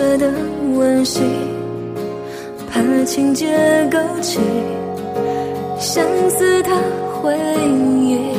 [0.00, 0.32] 舍得
[0.78, 1.20] 温习，
[2.70, 3.46] 怕情节
[3.92, 4.40] 勾起
[5.78, 6.70] 相思的
[7.20, 7.36] 回
[7.76, 8.32] 忆。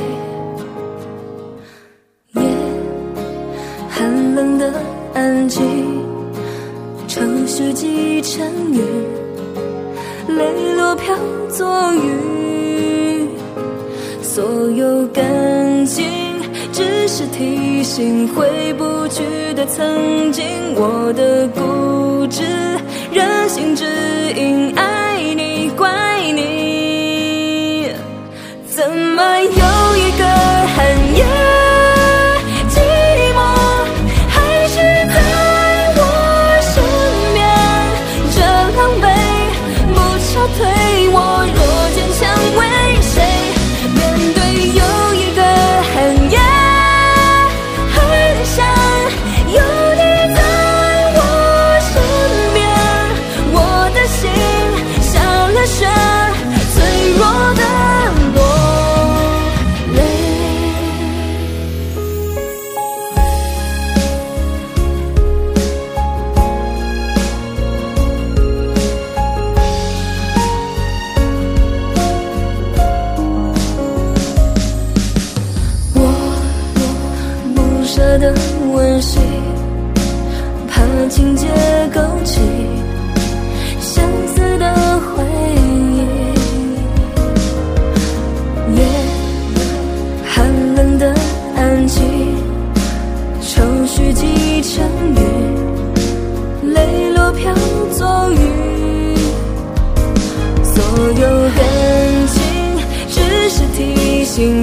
[2.33, 2.41] 夜
[3.87, 4.73] 寒冷的
[5.13, 5.61] 安静，
[7.07, 8.43] 愁绪积成
[8.73, 8.81] 云，
[10.35, 11.15] 泪落飘
[11.47, 13.29] 作雨。
[14.23, 16.03] 所有感情，
[17.13, 20.45] 是提醒回不去的曾经。
[20.75, 22.41] 我的固执，
[23.11, 23.83] 任性只
[24.33, 25.91] 因爱你，怪
[26.33, 27.89] 你，
[28.65, 29.21] 怎么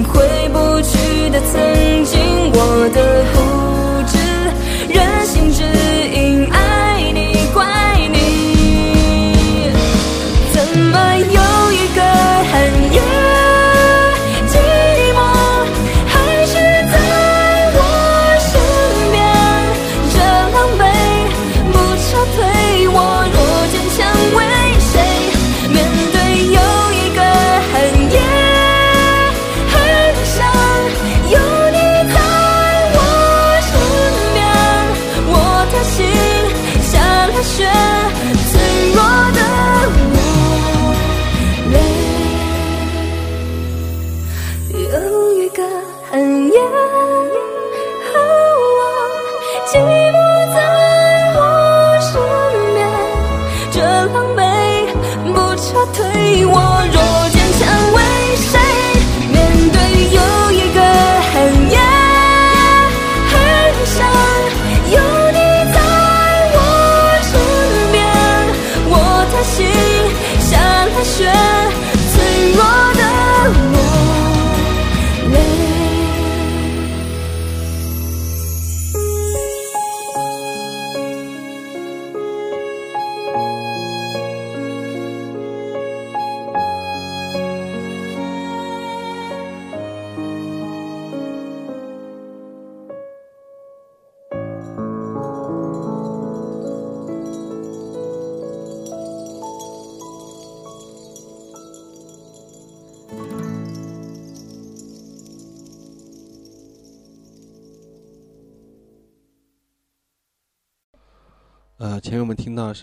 [0.03, 2.19] 回不去的曾经。
[2.51, 3.18] 我的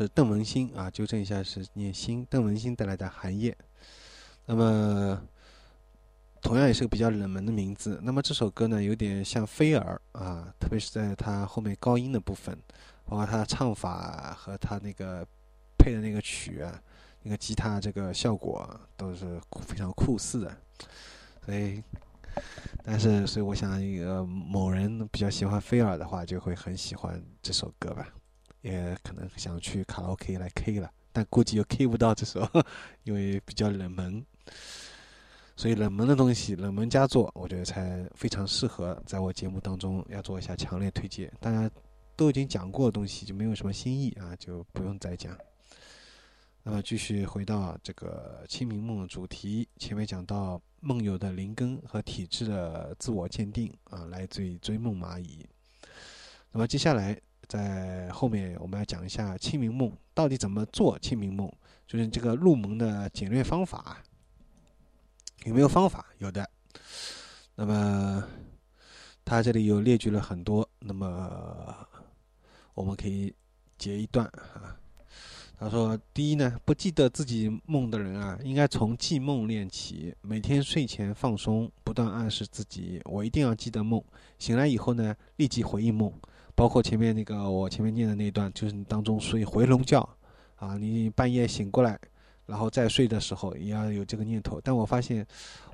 [0.05, 3.51] 是邓文心啊，纠正一下是念心，邓文心带来的《寒夜》。
[4.45, 5.23] 那么，
[6.43, 7.99] 同样也是个比较冷门的名字。
[8.03, 12.55] 那么这首歌呢，有点像飞儿啊，特别是在它后面高音的部分，
[13.07, 15.27] 包括它的唱法和它那个
[15.79, 16.63] 配的那个曲，
[17.23, 20.57] 那个吉他这个效果都是非常酷似的。
[21.47, 21.83] 所以，
[22.85, 28.07] 但是所以我想，一个某人比较喜欢飞儿的话，就会很喜欢这首歌吧。
[28.63, 32.49] 也可能想去卡拉 OK 来 K 了，但估计又 K 不到这首，
[33.05, 34.25] 因为比较冷门。
[35.59, 41.33] 所以冷门的东西，冷门佳作，我觉得才非常适合在我节目当中要做一下强烈推荐。
[41.41, 41.71] 大家
[42.15, 45.35] 都已经讲过的东西，就没有什么新意啊，就不用再讲。
[46.63, 55.47] 那么继续回到这个清明梦主题，前面讲到梦游的灵根和体质的自我鉴定啊，来自于追梦蚂蚁。
[56.53, 57.19] 那么接下来。
[57.49, 61.51] 在后面我们要讲一下清明梦到底怎么做清明梦，
[61.87, 64.03] 就是这个入门的简略方法，
[65.45, 66.07] 有没有方法？
[66.19, 66.49] 有的。
[67.55, 68.25] 那么
[69.25, 71.75] 他这里有列举了很多，那么
[72.75, 73.35] 我们可以
[73.79, 74.77] 截一段啊。
[75.59, 80.15] 他说：“第一呢，不记得自己梦的人啊，应该从记梦练起。
[80.21, 84.05] 每天睡前放松，不断暗示自己，我一定要记得梦。
[84.39, 86.13] 醒来以后呢，立即回忆梦。
[86.57, 90.09] 包括前面那个我前面念的那一段，就是你当中睡回笼觉
[90.57, 91.99] 啊，你半夜醒过来，
[92.47, 94.59] 然后再睡的时候也要有这个念头。
[94.65, 95.25] 但我发现，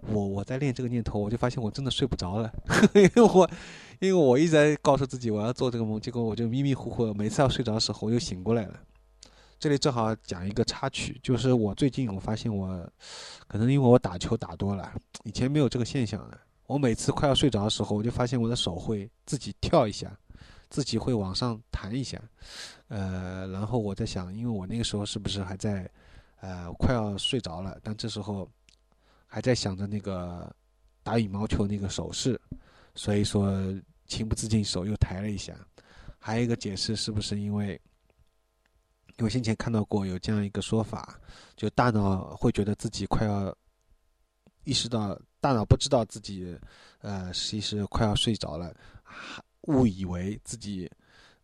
[0.08, 2.52] 我我在练这个念头，我就发现我真的睡不着了，
[2.94, 3.48] 因为我
[4.00, 8.80] 因为我一直在告诉自己我要做这个梦，结果我就迷迷糊糊，每次要睡着的时候我又醒过来了。”
[9.60, 12.84] 这里正好讲一个插曲，就是我最近我发现我，
[13.46, 14.92] 可能因为我打球打多了，
[15.22, 16.38] 以前没有这个现象的。
[16.66, 20.10] 我每次快要睡着的时候，我就发现我的手会自己跳一下，
[20.72, 22.18] 自己会往上弹一下，
[22.88, 25.88] 呃，然后我在想，因为我那个时候是不是还在，
[26.40, 28.50] 呃，快要睡着了，但这时候
[29.26, 30.50] 还在想着那个
[31.02, 32.40] 打羽毛球那个手势，
[32.94, 33.52] 所以说
[34.06, 35.54] 情不自禁手又抬了一下。
[36.18, 37.78] 还有一个解释，是不是因为？
[39.18, 41.20] 因为先前看到过有这样一个说法，
[41.54, 43.54] 就大脑会觉得自己快要
[44.64, 46.58] 意识到，大脑不知道自己，
[47.02, 48.74] 呃其，实快要睡着了，
[49.62, 50.90] 误以为自己，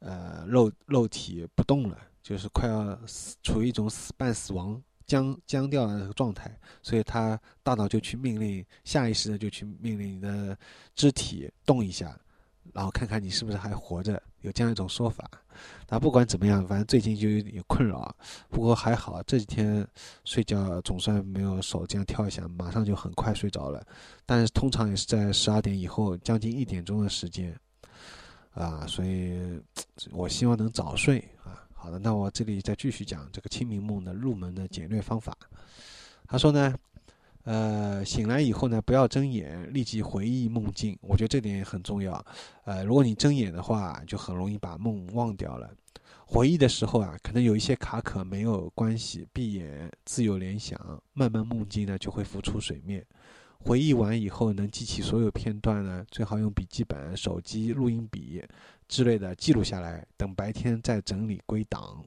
[0.00, 10.56] 呃，肉肉体不动了，就是快要死，处于一种死半死亡、僵僵掉的状态，所以他大脑就去命令，下意识的就去命令你的
[10.94, 12.18] 肢体动一下。
[12.74, 15.28] 然后看看你是不是还活着，有这样一种说法。
[15.88, 18.14] 那不管怎么样，反正最近就有点困扰。
[18.50, 19.88] 不过还好，这几天
[20.26, 23.82] 睡觉总算没有手这样跳一下，马上就很快睡着了。
[24.26, 27.58] 但是通常也是在十二点以后，将近一点钟的时间。
[28.54, 29.60] 啊，所以
[30.10, 31.64] 我希望能早睡啊。
[31.74, 35.36] 好的，那我这里再继续讲这个清明梦的入门的简略方法。
[36.26, 36.74] 他说呢。
[37.44, 40.98] 呃，醒来以后呢，不要睁眼，立即回忆梦境。
[41.00, 42.22] 我觉得这点也很重要。
[42.64, 45.70] 呃，如果你睁眼的话，就很容易把梦忘掉了。
[46.26, 50.78] 回忆的时候啊，可能有一些卡壳，没有关系，闭眼自由联想，
[51.14, 53.02] 慢慢梦境呢就会浮出水面。
[53.64, 58.42] 回忆完以后，能记起所有片段呢，最好用笔记本、手机、录音笔
[58.86, 62.02] 之类的记录下来，等白天再整理归档。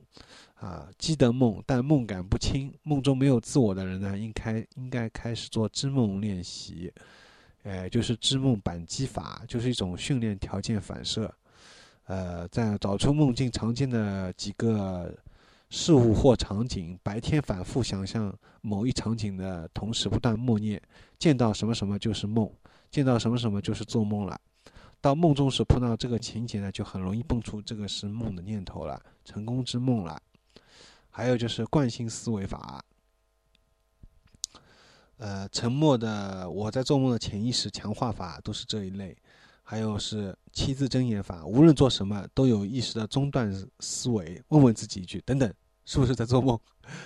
[0.56, 2.72] 啊，记得梦，但梦感不清。
[2.84, 6.92] 梦中没有自我的人呢，应该应该开始做知梦练习，
[7.64, 11.34] 哎，就是知梦板机法，就是一种训练条件反射。
[12.06, 15.12] 呃，在找出梦境常见的几个
[15.72, 20.80] 事物或场景，白天反复想象某一场景的同时，不断默念：
[21.18, 22.52] 见到什么什么就是梦，
[22.92, 24.40] 见到什么什么就是做梦了。
[25.00, 30.22] 到梦中时碰到这个情节呢，就很容易蹦出这个是梦的念头了，成功之梦了。
[31.10, 32.84] 还有就是惯性思维法，
[35.18, 39.18] 呃，沉默的我在做梦的潜意识强化法都是这一类。
[39.64, 45.54] 还有是七字真言法，无论做什么都有意识的中断思维，问问自己一句：等等，
[45.86, 46.60] 是不是在做梦？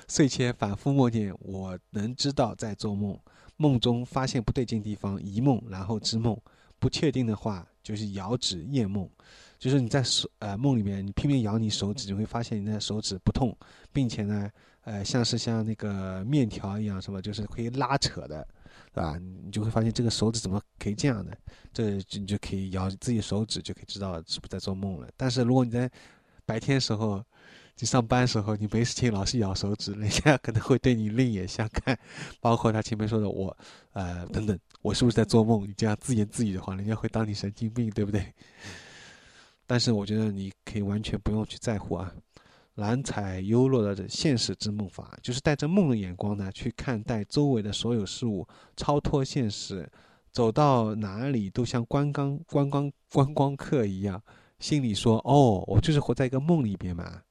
[0.07, 3.17] 睡前反复默念：我能知道在做梦。
[3.57, 6.37] 梦中发现不对劲地方，移梦然后知梦。
[6.77, 9.09] 不确定的话，就是摇指验梦。
[9.57, 13.57] 就是你在手呃梦里面，你拼命摇你手指，你会发现你的手指不痛，
[13.93, 14.51] 并且呢，
[14.81, 18.45] 呃，像是像那个面条一样，什么就是可以拉扯的，
[18.93, 19.17] 对吧？
[19.17, 21.35] 你就会发现这个手指怎么可以这样的？
[21.73, 25.09] 这你就可以摇自己手指，就可以知道是不是在做梦了。
[25.15, 25.89] 但是如果你在
[26.45, 27.23] 白天时候，
[27.77, 31.97] 你上班时候，你没事情老是咬手指，人家可能会对你另眼相看。
[32.39, 33.55] 包括他前面说的我，
[33.91, 35.67] 呃，等等，我是不是在做梦？
[35.67, 38.33] 你这样自言自语的话，人家会当你神经病，对不对？
[39.67, 42.09] 但是我觉得你可以完全不用去在乎啊，
[42.75, 49.85] 蓝采优落的现实之梦法，就是带着梦的眼光呢去看待周围的所有事物，超脱现实，
[50.31, 54.23] 走到哪里都像观光观光观光客一样，
[54.59, 57.21] 心里说哦，我就是活在一个梦里边嘛。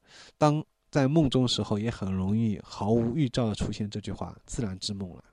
[0.45, 5.25] 当在梦中时候，也很容易毫无预兆的出现这句话，自然之梦了。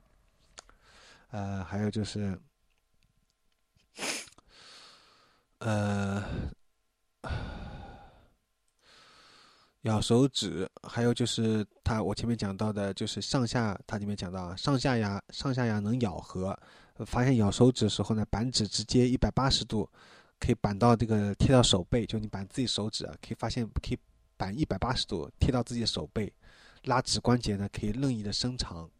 [1.32, 2.40] 呃，还有就是，
[5.58, 6.24] 呃。
[9.82, 16.58] 咬手指，还有就是他我前面讲到的，就是上下，他里面讲到啊上下牙上下牙能咬合，
[17.04, 19.90] 发现咬手指的时候呢，板指直接一百八十度，
[20.38, 23.98] 可以板到这个贴到手背，就你板自己手指啊，可以发现可以
[24.42, 26.32] 扳一百八十度贴到自己的手背，
[26.86, 28.90] 拉指关节呢可以任意的伸长，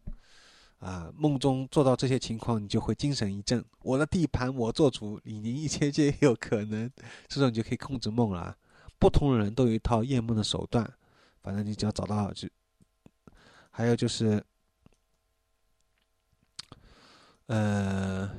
[0.79, 6.89] 啊，梦中做到这些情况，你就会精神一振，我的地盘我做主，李宁一切皆有可能，
[7.27, 8.57] 这种你就可以控制梦了。
[8.97, 10.89] 不同的人都有一套验梦的手段，
[11.41, 12.47] 反正你只要找到就。
[13.69, 14.41] 还有就是，
[17.47, 18.31] 呃，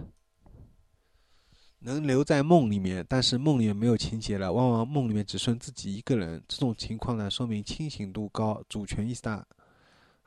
[1.85, 6.43] 能留在梦里面，但是梦里面没有情节了，往往梦里面只剩自己一个人。
[6.49, 9.47] 这种情况呢，说明清醒度高，主权意识大，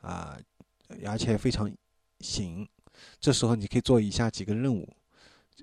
[0.00, 0.38] 啊，
[1.04, 1.68] 而且非常
[2.20, 2.66] 醒。
[3.18, 4.88] 这时候你可以做以下几个任务，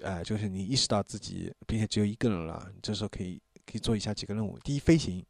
[0.01, 5.25] 呃，就是你意识到自己并且只有一个人了，这时候可以可以做以下几个任务：第一，飞行，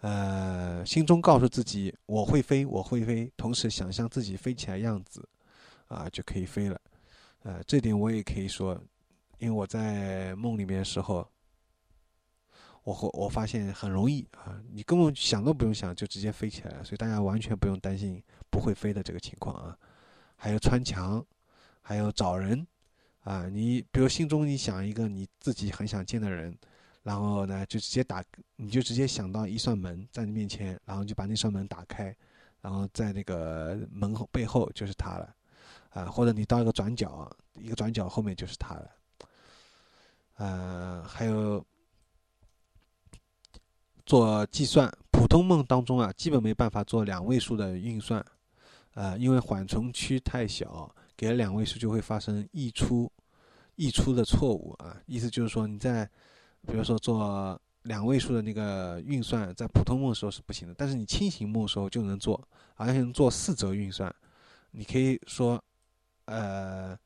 [0.00, 5.28] 呃，心中告诉自己我会飞，我会飞，同时想象自己飞起来样子，
[5.86, 6.80] 啊，就可以飞了。
[7.44, 8.76] 呃，这点我也可以说。
[9.40, 11.26] 因为我在梦里面的时候，
[12.84, 19.76] 我我我发现很容易啊，你根本想都不用想就直接飞起来了，所以大家完全不用担心不会飞的这个情况啊。
[20.36, 21.24] 还有穿墙，
[21.80, 22.66] 还有找人
[23.22, 26.54] 啊，你比如心中你想一个你自己很想见的人，
[27.02, 28.22] 然后呢就直接打，
[28.56, 32.14] 你就直接想到一扇门在你面前，然后就把那扇门打开，
[32.60, 35.34] 然后在那个门后背后就是他了
[35.90, 38.90] 啊，或者你到一个转角，一个转角后面就是他了。
[40.40, 41.62] 呃，还有
[44.06, 48.24] 做计算，普通梦当中啊，基本没办法做两位数的运算，
[48.94, 53.12] 呃，因为缓冲区太小，给了两位数就会发生溢出、
[53.76, 54.96] 溢出的错误啊。
[55.04, 56.08] 意思就是说，你在
[56.66, 62.42] 比如说做两位数的那个运算，在普通梦的时候是不行的，但是你清醒梦时候就能做，
[62.76, 64.10] 而且能做四则运算。
[64.70, 65.62] 你可以说，
[66.24, 66.98] 呃，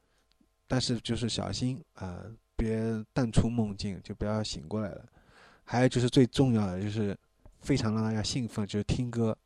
[0.68, 2.22] 但是就是小心啊。
[2.56, 5.04] 别淡出梦境，就不要醒过来了。
[5.64, 7.16] 还有就是最重要的，就是
[7.60, 9.36] 非常让大家兴奋，就是听歌。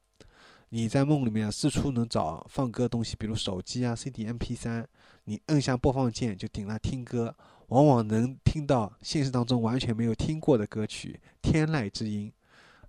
[0.70, 4.84] 你在梦里面四处能找放歌东西，比如手机啊、CD、MP3，
[5.24, 7.34] 你摁下播放键就顶那听歌，
[7.68, 12.30] 往往能听到现实当中完全没有听过的歌曲，天籁之音。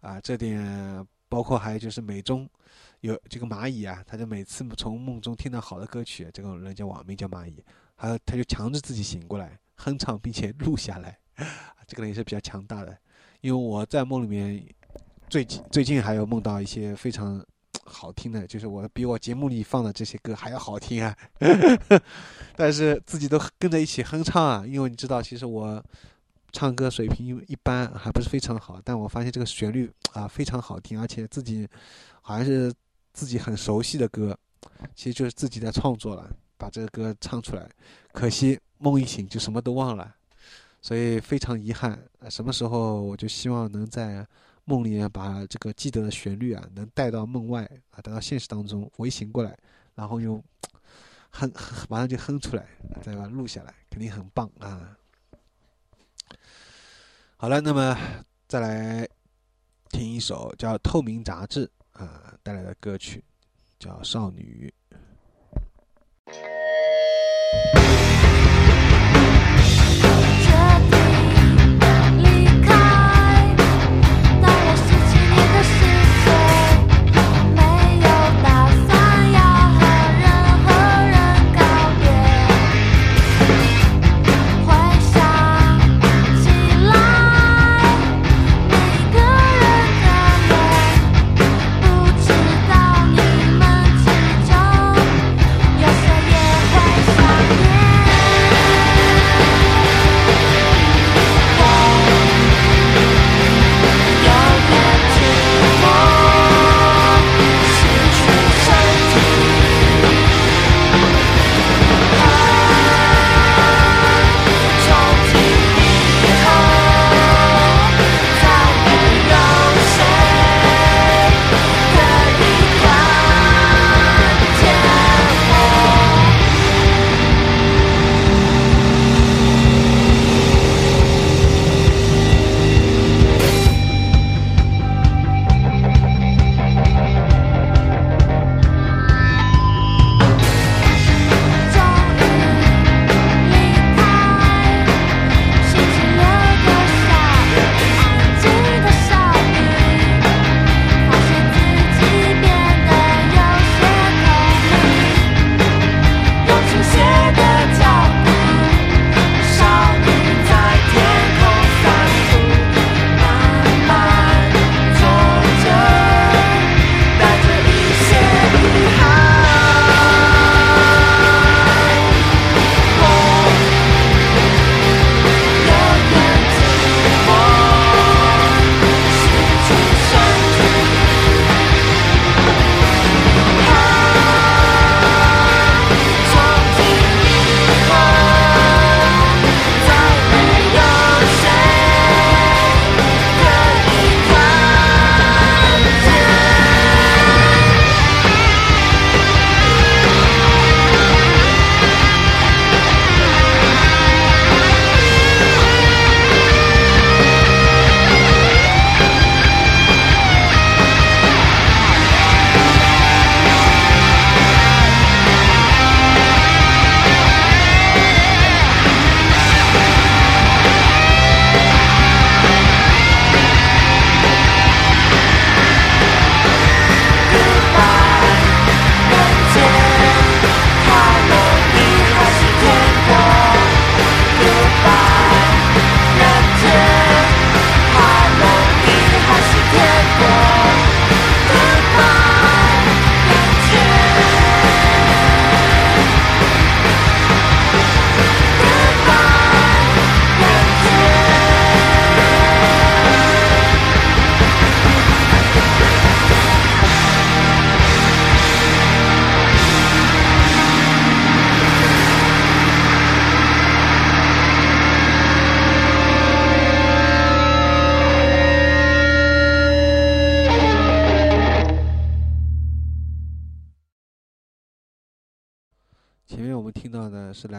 [0.02, 2.50] 啊，这点包括还有就是美中
[3.02, 7.64] 有这个蚂蚁啊，他就每次从梦中听到好的歌曲，这个人叫网名叫蚂蚁，
[7.96, 9.58] 还有他就强制自己醒过来。
[9.80, 11.18] 哼唱并且录下来，
[11.88, 12.96] 这个人也是比较强大的。
[13.40, 14.62] 因为我在梦里面，
[15.30, 17.42] 最近最近还有梦到一些非常
[17.86, 21.16] 好听的，就是我比我节目里放的这些歌还要好听啊。
[22.58, 25.82] 但是自己都跟着一起哼唱啊，因为你知道，其实我
[26.52, 28.82] 唱歌水平一般，还不是非常好。
[28.84, 31.66] 但我发现这个旋律啊非常好听，而且自己
[32.22, 32.74] 好像是
[33.14, 34.38] 自己很熟悉的歌，
[34.94, 37.66] 其实就是自己在创作了，把这个歌唱出来。
[38.12, 38.60] 可惜。
[38.80, 40.16] 梦一醒就什么都忘了，
[40.82, 42.02] 所以非常遗憾。
[42.30, 44.26] 什么时候我就希望能在
[44.66, 48.90] 梦里面把这个记得的旋律啊，能带到梦外啊，带到现实当中。
[48.96, 49.58] 我一醒过来，
[49.96, 50.42] 然后又
[51.32, 51.52] 哼，
[51.90, 52.66] 马上就哼出来，
[53.04, 54.98] 再把它录下来，肯定很棒啊。
[57.36, 57.98] 好了，那么
[58.48, 59.08] 再来
[59.90, 61.70] 听一首叫《透明杂志》
[62.02, 63.24] 啊带来的歌曲，
[63.78, 64.74] 叫《少女》。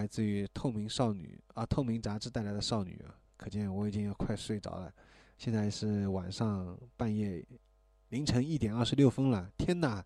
[0.01, 4.91] 来自于透明少女啊，透明杂志带来的少女啊，可见我已经要快睡着了。
[5.37, 7.45] 现在是晚上半夜
[8.09, 10.03] 凌晨一点二十六分了，天哪！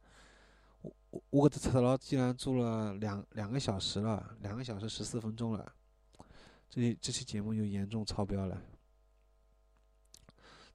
[0.82, 5.72] 我我我的车牢竟然住了两两个小时了，两个小时十四分钟了，
[6.68, 8.60] 这这期节目又严重超标了。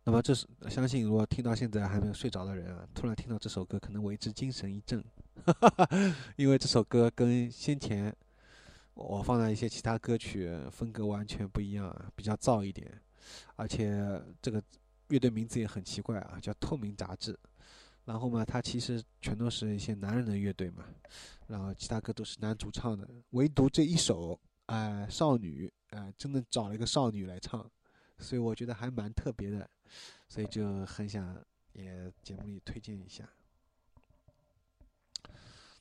[0.06, 5.04] 那么这是相信，如果听到现在还没有睡着的人啊，突然听到这首歌，可能为之精神一振。
[5.46, 8.16] 哈哈哈因为这首歌跟先前
[9.08, 13.02] 我放的一些其他歌曲风格完全不一样啊，比较燥一点，
[13.56, 14.62] 而且这个
[15.08, 17.38] 乐队名字也很奇怪啊，叫透明杂志。
[18.06, 20.84] 然后嘛，它其实全都是一些男人的乐队嘛，
[21.48, 27.70] 然后其他歌都是男主唱的，唯独这一首哎少女哎真的找了一个少女来唱，
[28.18, 29.70] 所以我觉得还蛮特别的，
[30.28, 31.38] 所以就很想
[31.74, 33.30] 也节目里推荐一下。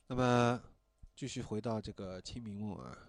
[0.06, 0.62] 那么，
[1.16, 3.07] 继续回到这个清明梦啊，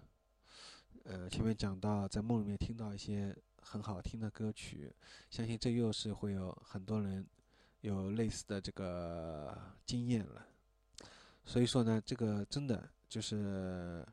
[1.04, 4.92] 呃，前面讲到在梦里面听到一些很好听的歌曲，
[5.30, 7.26] 相信这又是会有很多人
[7.80, 10.46] 有类似的这个经验了。
[11.44, 14.06] 所以说呢，这个真的就是，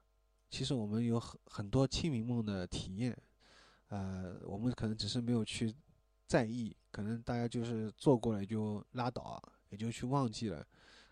[0.50, 3.16] 其实我们有很很多清明梦的体验，
[3.90, 5.76] 呃，我们可能只是没有去
[6.26, 10.66] 在意，可能大家就是做过了就拉倒，也就去忘记了。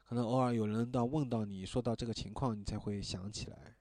[0.05, 3.74] 可能偶尔有人到问到你说到这个情况，你才会想起来。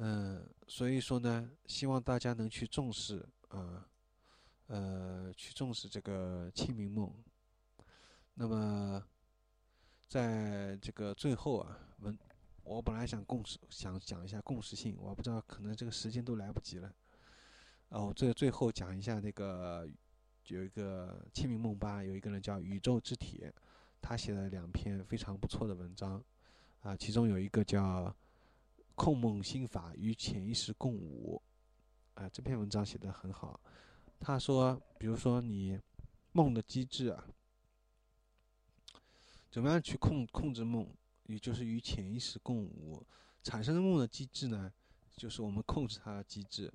[0.00, 3.84] 嗯，所以说呢，希望大家能去重视啊，
[4.68, 7.12] 呃，去重视这个清明梦。
[8.34, 9.04] 那么，
[10.06, 12.16] 在这个最后啊，文，
[12.62, 16.94] 我本来想共识，想讲一下共识性，我不知道可能这个时间都来不及了。
[17.88, 19.88] 哦，这最后讲一下那个
[20.46, 23.52] 有一个清明梦吧，有一个人叫宇宙之铁。
[24.00, 26.22] 他写了两篇非常不错的文章，
[26.82, 28.06] 啊，其中有一个叫
[28.98, 31.40] 《控梦心法与潜意识共舞》，
[32.20, 33.60] 啊，这篇文章写的很好。
[34.18, 35.78] 他说，比如说你
[36.32, 37.24] 梦的机制啊，
[39.52, 40.92] 怎么样去控控制梦，
[41.26, 43.06] 也就是与潜意识共舞，
[43.44, 44.72] 产生的梦的机制呢，
[45.16, 46.70] 就是我们控制它的机制。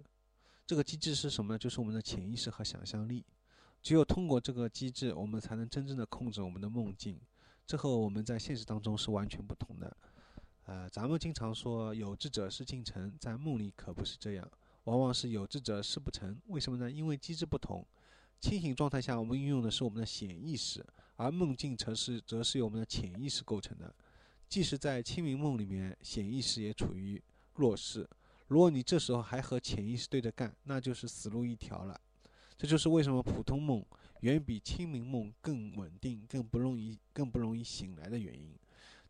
[0.66, 1.60] 这个机制是什么呢？
[1.60, 3.26] 就是我们的潜意识和想象力。
[3.82, 7.20] 只有通过这个机制，我们才能真正的控制我们的梦境。
[7.68, 9.98] 这和我们在现实当中是完全不同的。
[10.66, 14.50] 呃，咱们经常说有志者事竟成，在梦里可不是这样，
[14.86, 16.40] 往往是有志者事不成。
[16.48, 16.90] 为什么呢？
[16.90, 17.86] 因为机制不同。
[18.40, 23.94] 清醒状态下，我们运用的是我们的显意识，而梦境则是则是由我们的潜意识构成的。
[24.50, 27.22] 即使在清明梦里面，显意识也处于
[27.56, 28.08] 弱势。
[28.48, 32.00] 如果你这时候还和潜意识对着干，那就是死路一条了。
[32.58, 33.84] 这就是为什么普通梦
[34.22, 38.56] 远比清明梦更稳定、更不容易、更不容易醒来的原因。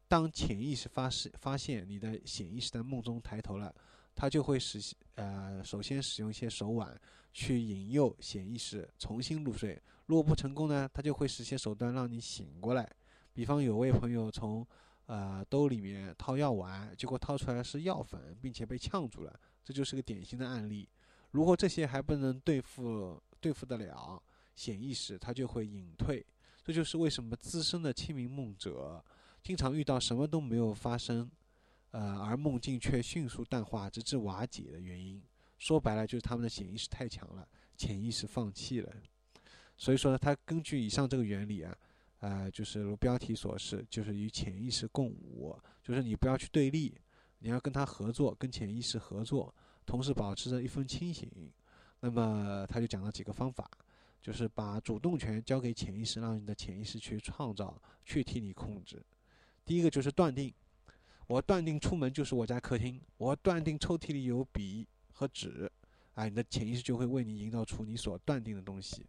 [0.07, 3.73] 当潜意识发现发现你的潜意识在梦中抬头了，
[4.13, 6.99] 它就会使呃首先使用一些手腕
[7.31, 9.81] 去引诱潜意识重新入睡。
[10.05, 12.87] 如果不成功呢，它就会使些手段让你醒过来。
[13.33, 14.65] 比方有位朋友从
[15.07, 20.87] 呃兜里面掏药丸，结果掏出来是药粉，并且被呛住了，这就是个典型的案例。
[21.31, 24.21] 如果这些还不能对付，对付得了
[24.55, 26.23] 潜意识，他就会隐退。
[26.63, 29.03] 这就是为什么资深的清明梦者
[29.43, 31.29] 经常遇到什么都没有发生，
[31.91, 35.21] 呃，而梦境却迅速淡化，直至瓦解的原因。
[35.59, 38.89] 说白了，就是他们的潜意识太强了，潜意识放弃了。
[39.77, 41.77] 所以说呢，他根据以上这个原理啊，
[42.19, 46.95] 呃，就是如标题所示，就是与潜意识共舞，就是你不要去对立，
[47.39, 49.53] 你要跟他合作，跟潜意识合作，
[49.85, 51.29] 同时保持着一份清醒。
[51.99, 53.69] 那么他就讲了几个方法，
[54.21, 59.03] 就是把主动权交给潜意识，让你的潜意识去创造，去替你控制。
[59.65, 60.53] 第一个就是断定，
[61.27, 65.71] 我断定出门就是我家客厅，我断定抽屉里有笔和纸，
[66.15, 69.05] 哎，你的潜意识就会为你营造出你所断定的东西。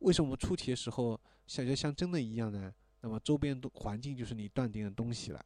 [0.00, 1.18] 为什么我们出题的时候
[1.56, 2.72] 感觉像真的一样呢？
[3.00, 5.44] 那么周边的环境就是你断定的东西了。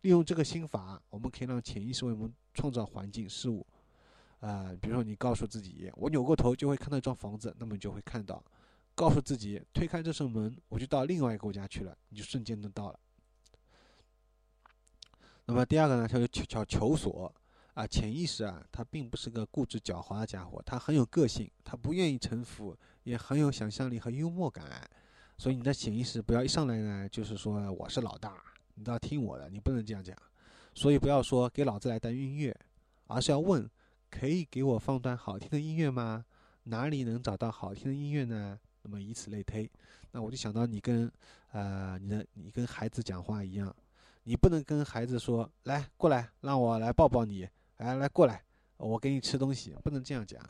[0.00, 3.64] 利用这个心法，我们可以让潜意识为我们创造环境事物。
[4.40, 8.42] 啊，比如说你告诉自己，我扭过头就会看到一幢房子，那么你就会看到；
[8.96, 12.98] 告诉自己推开这扇门，我就到另外一个国家去了，你就瞬间能到了。
[15.52, 17.30] 那么第二个呢，叫求叫求索
[17.74, 24.64] 啊，潜意识啊，它并不是个固执狡猾的家伙，它很有个性，它不愿意臣服，也很有想象力和幽默感。
[25.36, 28.42] 所以你的潜意识不要一上来呢，就是说我是老大，
[28.76, 30.16] 你都要听我的，你不能这样讲。
[30.74, 32.58] 所以不要说给老子来段音乐，
[33.08, 33.68] 而是要问。
[34.10, 36.24] 可以给我放段好听的音乐吗？
[36.64, 38.58] 哪里能找到好听的音乐呢？
[38.82, 39.70] 那么以此类推，
[40.10, 41.10] 那我就想到你跟，
[41.52, 43.74] 呃，你的你跟孩子讲话一样，
[44.24, 48.40] 你不能跟孩子说来过来，让我来抱抱你，哎来过来，
[48.76, 50.40] 我给你吃东西，不能这样讲。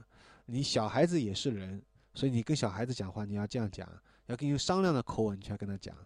[0.44, 1.82] 你小孩子也是人，
[2.12, 3.88] 所以你跟小孩子讲话你要这样讲，
[4.26, 5.96] 要跟你商量的口吻去跟他讲。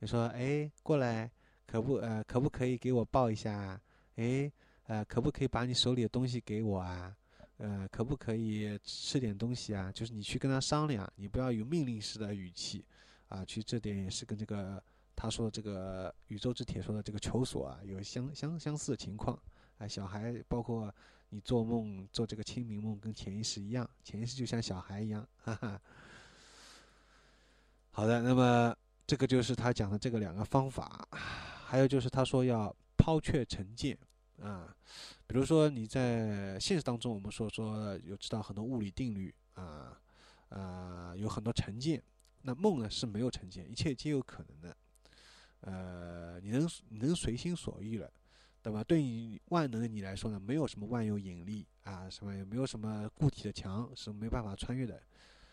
[0.00, 1.30] 你说哎过来，
[1.66, 3.80] 可不呃可不可以给我抱一下？
[4.16, 4.52] 哎
[4.86, 7.16] 呃可不可以把你手里的东西给我啊？
[7.56, 9.90] 呃可不可以吃点东西啊？
[9.90, 12.84] 就是你去跟他商量，你不要有命令式的语气
[13.28, 13.42] 啊。
[13.46, 14.82] 其实这点也是跟这个。
[15.16, 19.40] 他说：“这个宇宙之铁说的这个求索啊，有相相相似的情况。
[19.78, 20.92] 哎，小孩包括
[21.30, 25.26] 你做梦做这个清明梦，跟潜意识一样，潜意识就像小孩一样。
[25.36, 25.80] 哈哈。
[27.92, 31.08] 好的，那么这个就是他讲的这个两个方法。
[31.12, 33.96] 还有就是他说要抛却成见
[34.40, 34.76] 啊，
[35.26, 39.98] 比如说你在现实当中，我们说说有知道很多物理定律啊
[40.50, 42.02] 啊，有很多成见。
[42.42, 44.76] 那梦呢是没有成见，一切皆有可能的。”
[45.66, 48.10] 呃，你能你能随心所欲了，
[48.62, 48.84] 对吧？
[48.84, 55.02] 对于万能的你来说呢，没有什么万有引力啊，什么也没有什么固体的墙是没办法穿越的。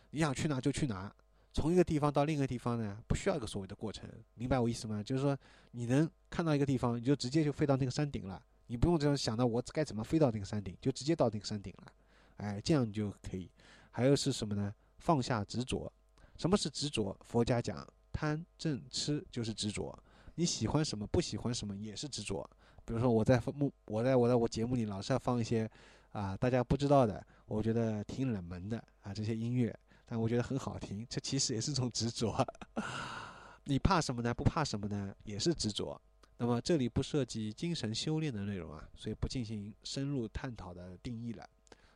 [0.10, 1.14] 你想去哪就去哪，
[1.54, 5.02] 从一个地方到另一个地方呢，不需要一个所谓的过程，明白我意思吗？
[5.02, 5.38] 就是说，
[5.72, 11.94] 你能看到一个地方，你就直接就飞到那个山顶了，你不用这样想到我该怎么飞到那个山顶，就直接到那个山顶了。
[12.38, 13.50] 哎，这样就可以。
[13.92, 14.74] 还有是什么呢？
[15.00, 15.92] 放下执着。
[16.36, 17.16] 什么是执着？
[17.24, 17.88] 佛家讲。
[18.12, 19.98] 贪嗔痴就是执着，
[20.36, 22.50] 你喜欢什么不喜欢什么也是执着。
[22.84, 25.70] 比如说我在目，我在我在我节目里老是要放一些
[26.12, 32.36] 啊大家不知道的，我觉得挺冷门的啊这些音乐，但我觉得很好听，这其实也是种执着。
[33.66, 34.34] 你怕什么呢？
[34.34, 35.16] 不怕什么呢？
[35.24, 36.00] 也是执着。
[36.38, 41.48] 那么这里不涉及精神修炼的内容啊，所以不进行深入探讨的定义了。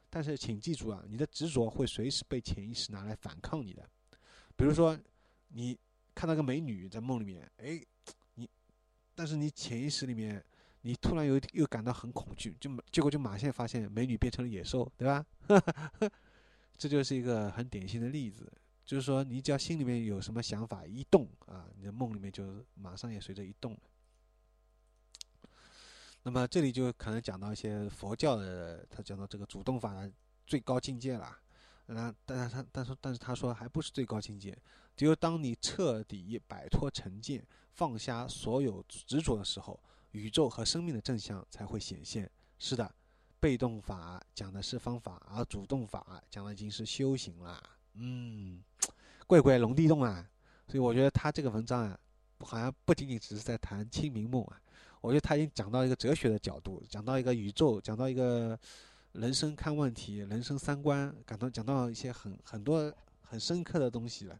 [0.09, 3.83] 但是请记住啊，你的执着会随时被潜意识拿来反抗你的。
[4.55, 4.97] 比如说
[5.49, 5.77] 你。
[6.15, 7.79] 看到个美女在梦里面，哎，
[8.35, 8.49] 你，
[9.13, 10.43] 但是你潜意识里面，
[10.81, 15.25] 你突然又又感到很恐惧，就结果就马上发现美女变成了野兽，对吧？
[16.77, 18.51] 这就是一个很典型的例子，
[18.85, 23.79] 就是说你只要心里面有什么想法一动啊，你的梦里面就马上也随着一动了。
[26.23, 30.11] 那么这里就可能讲到一些佛教的，他讲到这个主动法的
[30.47, 31.37] 最高境界了。
[31.87, 34.57] 那，但是他，但是，但是他说还不是最高境界。
[34.95, 39.79] 只有当你彻底摆脱成见，放下所有执着的时候，
[40.11, 42.29] 宇宙和生命的真相才会显现。
[42.57, 42.89] 是的，
[43.39, 47.61] 被动法讲的是方法，而主动法讲的已经是修行了。
[47.93, 48.63] 嗯，
[49.27, 50.29] 怪怪龙地洞啊！
[50.67, 51.99] 所以我觉得他这个文章啊，
[52.39, 54.61] 好像不仅仅只是在谈清明梦啊，
[55.01, 58.57] 我觉得他已经讲到一个哲学的角度，讲到一个宇宙，讲到一个。
[59.15, 64.37] 人生看问题，人生三观，感到讲到一些很很多很深刻的东西了，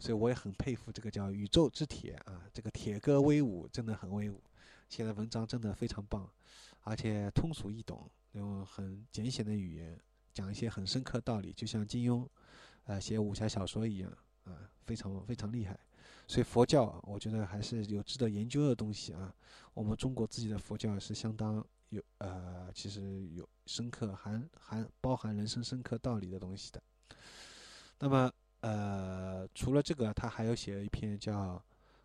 [0.00, 4.42] 所以我也很佩服这个叫宇宙之铁啊，这个铁哥威武，真的很威武，
[4.88, 6.28] 写的文章真的非常棒，
[6.82, 10.00] 而且通俗易懂，用很简显的语言
[10.32, 12.26] 讲一些很深刻道理，就像金庸，
[12.84, 14.10] 呃，写武侠小说一样
[14.44, 15.78] 啊，非常非常厉害。
[16.26, 19.32] 所以佛教，我觉得还是有值得研究的东西啊。
[19.74, 21.64] 我们中国自己的佛教是相当。
[21.90, 26.80] 有呃，其实有深刻含含包含人生深刻道理的东西的。
[27.98, 31.56] 那么呃，除了这个，他还有写了一篇叫《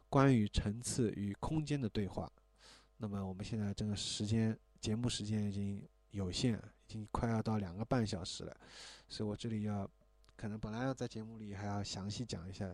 [0.10, 2.26] 关于层次与空间的对话》。
[2.98, 8.56] 那么我们现在这个时间节目时间已经有限，已经快要到两个半小时了，
[9.08, 9.90] 所以我这里要
[10.36, 12.74] 可能本来要在节目里还要详细讲一下，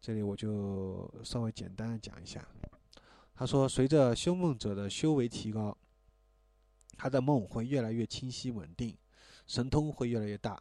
[0.00, 2.46] 这里我就稍微简单的讲一下。
[3.34, 5.76] 他说，随着修梦者的修为提高。
[7.00, 8.92] 他的梦会越来越清晰稳定，
[9.46, 10.60] 神通会越来越大，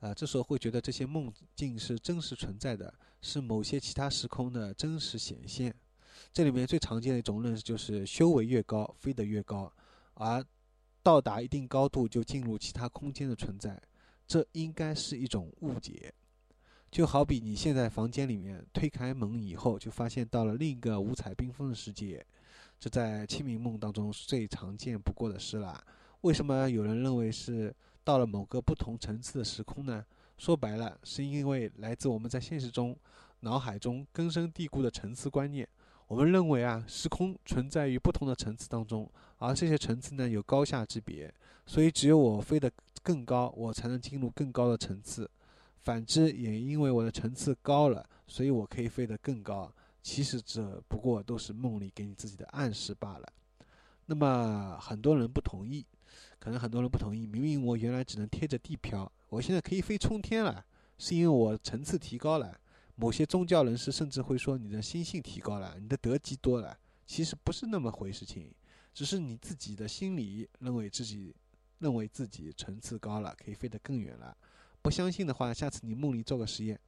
[0.00, 5.74] 啊，这时候会觉得这些梦境是真实存在的，是某些其他时空的真实显现。
[6.32, 9.72] 这里面最常见的一种认识就是修为越高，飞得越高，
[10.14, 10.44] 而
[11.02, 13.80] 到达一定高度就进入其他空间的存在，
[14.26, 16.12] 这应该是一种误解。
[16.90, 22.24] 就好比你现在房间里面推开门以后，就发现到了另一个五彩缤纷的世界。
[22.80, 25.84] 这在清明梦当中是最常见不过的事了。
[26.22, 27.74] 为什么有人认为是
[28.08, 30.02] 到了某个不同层次的时空呢？
[30.38, 32.96] 说白了，是因为来自我们在现实中
[33.40, 35.68] 脑海中根深蒂固的层次观念。
[36.06, 41.30] 我们认为啊，时空存在于不同的层次当中，而这些层次呢有高下之别，
[41.66, 45.30] 所以只有我飞得更高，我才能进入更高的层次。
[45.82, 49.70] 反之，也因为我的层次高了，所以我可以飞得更高。
[50.02, 53.28] 其实这不过都是梦里给你自己的暗示罢了。
[54.06, 55.84] 那么很多人不同意，
[56.38, 57.26] 可能很多人不同意。
[57.26, 60.64] 明明我原来只能贴着地飘，我现在可以飞冲天了，
[60.98, 62.58] 是因为我层次提高了。
[62.94, 66.76] 某些宗教人士甚至会说你的心性提高了，你的德基多了。
[67.06, 68.52] 其实不是那么回事情，
[68.92, 71.34] 只是你自己的心里认为自己
[71.78, 74.36] 认为自己层次高了，可以飞得更远了。
[74.82, 76.78] 不相信的话，下次你梦里做个实验，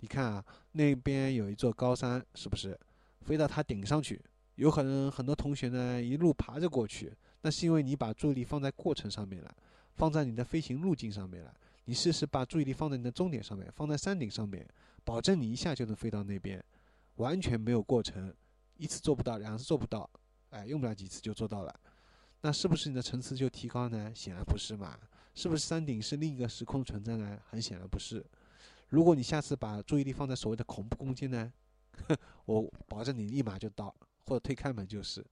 [0.00, 2.78] 你看啊，那边有一座高山，是不是？
[3.20, 4.20] 飞到它顶上去，
[4.56, 9.54] 有可能很多同学呢一路爬着过去，那是因为你把注意力放在过程上面了，
[9.94, 11.54] 放在你的飞行路径上面了。
[11.84, 14.66] 你试试把注意力放在你的终点上面，放在山顶上面，
[15.04, 16.64] 保证你一下就能飞到那边，
[17.16, 18.32] 完全没有过程，
[18.76, 20.08] 一次做不到，两次做不到，
[20.50, 21.80] 哎，用不了几次就做到了，
[22.40, 24.12] 那是不是你的层次就提高呢？
[24.14, 24.98] 显然不是嘛。
[25.34, 27.38] 是不是山顶是另一个时空存在呢？
[27.48, 28.24] 很显然不是。
[28.90, 31.52] 如果你下次把注意力放在所谓的恐怖空间呢，
[32.44, 33.92] 我保证你立马就到，
[34.26, 35.24] 或者推开门就是。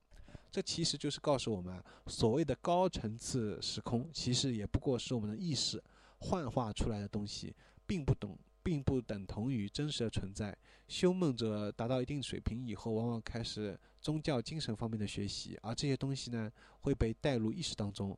[0.50, 5.82] 这其实就是告诉我们，所谓的高层次时空，其实也不过是我们的意识。
[6.22, 7.54] 幻化出来的东西，
[7.86, 10.54] 并不懂，并不等同于真实的存在。
[10.86, 18.14] 修梦者达到一定水平以后，往往开始宗教精神方面的学习，而这些东西呢，会被带入意识当中，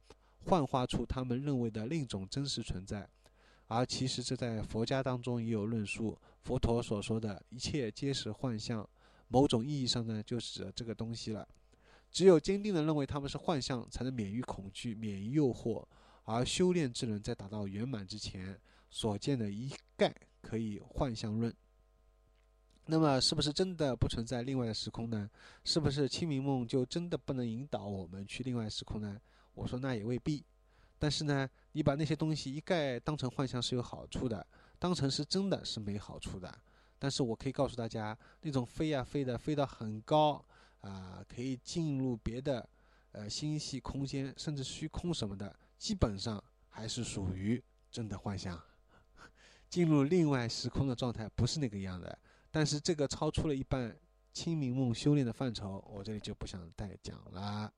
[0.47, 3.09] 幻化出他们认为的另一种真实存在。
[3.69, 8.87] 而其实这在佛家当中也有论述，佛陀所说的一切皆是幻象，
[9.29, 11.47] 某种意义上呢，就指这个东西了。
[12.13, 15.85] 只有坚定的认为他们是幻象，才能免于恐惧，免于诱惑。
[16.25, 18.57] 而修炼之人在达到圆满之前
[18.91, 21.53] 所见的一概可以幻象论。
[22.87, 25.29] 那么，是不是真的不存在另外的时空呢？
[25.65, 29.21] 是不是清明梦就真的不能引导我们去另外时空呢？
[29.55, 30.45] 我说那也未必。
[30.99, 34.47] 但是呢，你把那些东西一概当成幻象是有好处的，
[34.79, 36.53] 当成是真的是没好处的。
[36.99, 40.45] 但是我可以告诉大家，那种飞呀飞的，飞到很高
[40.83, 42.69] 啊，可以进入别的
[43.11, 45.53] 呃星系空间，甚至虚空什么的。
[45.79, 48.63] 基本上还是属于真的幻象，
[49.69, 52.17] 进入另外时空的状态不是那个样的。
[52.53, 53.97] 但是这个超出了一般
[54.33, 57.73] 清明梦修炼的范畴，我这里就不想再讲了。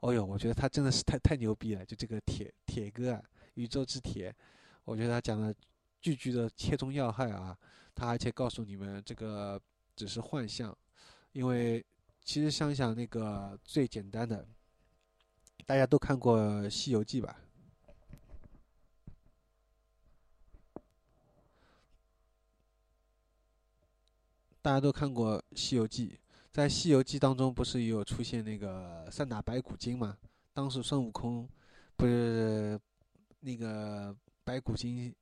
[0.00, 3.22] 哦哟，我觉得他真的是太太牛逼了，就这个铁铁哥啊，
[3.54, 4.34] 宇宙之铁，
[4.84, 5.54] 我觉得他讲的
[6.00, 7.56] 句句的切中要害啊。
[7.94, 9.60] 他而且告诉你们这个
[9.96, 10.76] 只是幻象，
[11.32, 11.84] 因为
[12.22, 14.46] 其实想想那个最简单的。
[15.66, 16.38] 大家都看过
[16.70, 17.38] 《西游记》吧？
[24.62, 26.08] 大家都看过《西游记》。
[26.50, 30.16] 在《西游记》当中，不是有出现那个三打白骨精吗？
[30.54, 31.46] 当时孙悟空
[31.96, 32.80] 不是
[33.40, 35.14] 那个白骨精，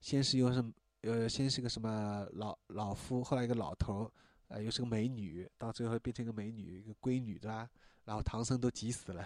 [0.00, 4.10] 先是又是呃，先是个什么老老夫，后来一个老头，
[4.50, 7.70] 呃，又是个美女，到最后变成一个美女，一个闺女，对吧？
[8.04, 9.24] 然后唐僧都急死了。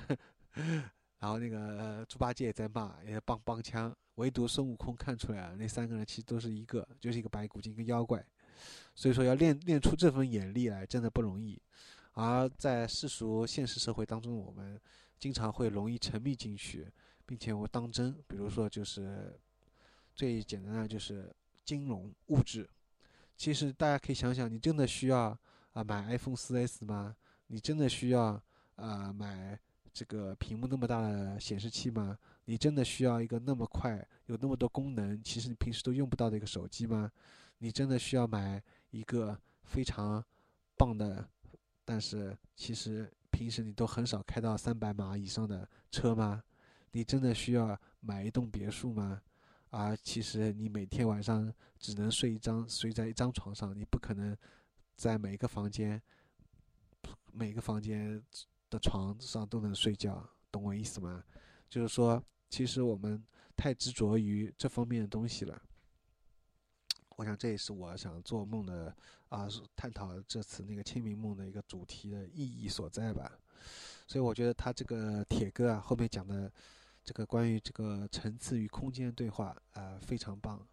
[1.19, 8.23] 然后那个猪八戒也在骂，也在帮帮腔，唯独孙悟空看出来了，那三个人其实都是一个，就是一个白骨精，一个妖怪。
[8.95, 11.59] 所以说要练练出这份眼力来，真的不容易。
[12.13, 14.79] 而在世俗现实社会当中，我们
[15.19, 16.87] 经常会容易沉迷进去，
[17.25, 18.13] 并且我当真。
[18.29, 19.41] 比如说，就是
[20.15, 21.35] 最简单的就是
[21.65, 22.69] 金融物质。
[23.37, 25.39] 其实大家可以想想，你真的需要
[25.73, 27.15] 啊买 iPhone 4S 吗？
[27.49, 28.43] 你真的需要
[28.77, 29.59] 啊买？
[29.93, 32.19] 这个屏幕那么大的显示器吗？
[32.47, 37.09] 你真的需要一个那么快、有那么多功能，其实你平时都用不到的一个手机吗？
[37.59, 40.21] 你真的需要买一个非常
[40.77, 41.25] 棒的，
[41.85, 46.43] 但是其实平时你都很少开到三百码以上的车吗？
[46.91, 49.23] 你真的需要买一栋别墅吗？
[49.75, 54.37] 而其实你每天晚上只能睡一张，睡在一张床上，你不可能
[54.95, 56.01] 在每个房间，
[57.33, 58.23] 每个房间
[58.71, 58.79] 的。
[58.79, 61.23] 床上都能睡觉，懂我意思吗？
[61.71, 63.23] 就是说，其实我们
[63.57, 65.63] 太执着于这方面的东西了。
[67.17, 68.95] 我想这也是我想做梦的
[69.29, 73.39] 啊，探讨这次那个清明梦的一个主题的意义所在吧。
[74.09, 76.53] 所以我觉得他这个铁哥啊，后面讲的
[77.05, 80.67] 这个关于这个层次与空间对话啊，非常棒。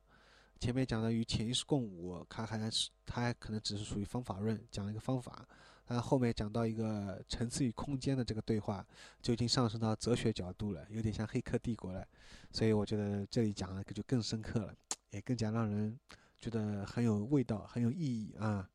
[0.60, 5.46] 前面讲的与潜意识共舞，他还是他还可能只是属于方法论，讲了一个方法。
[5.86, 8.86] 但后面讲到一个层次与空间的这个对话，
[9.22, 12.08] 就已经上升到哲学角度了，有点像《黑客帝国》了。
[12.52, 14.74] 所以我觉得这里讲的就更深刻了，
[15.10, 16.00] 也更加让人
[16.40, 18.70] 觉得很有味道、很有意义啊。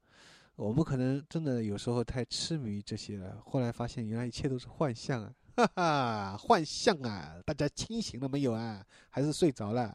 [0.56, 5.32] 我们可能真的有时候太痴迷这些了，后来发现原来一切都是幻象啊！
[5.56, 7.40] 哈哈，幻象啊！
[7.46, 8.84] 大家清醒了没有啊？
[9.08, 9.94] 还是睡着了？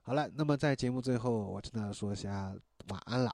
[0.00, 2.50] 好了，那么在节目最后，我真的要说一下
[2.88, 3.30] 晚安啦。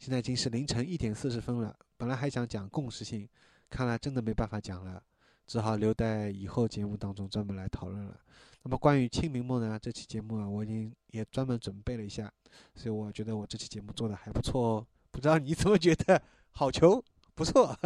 [0.00, 3.28] 现在已经是凌晨一点四十分了，本来还想讲共识性，
[3.70, 5.00] 看来真的没办法讲了，
[5.46, 8.20] 只好留在以后节目当中专门来讨论了。
[8.62, 12.28] 那么关于清明梦呢，这期节目啊，我已经也专门准备了一下，
[12.74, 14.86] 所以我觉得我这期节目做的还不错哦。
[15.12, 16.20] 不知道你怎么觉得？
[16.50, 17.00] 好球！
[17.34, 17.78] 不错，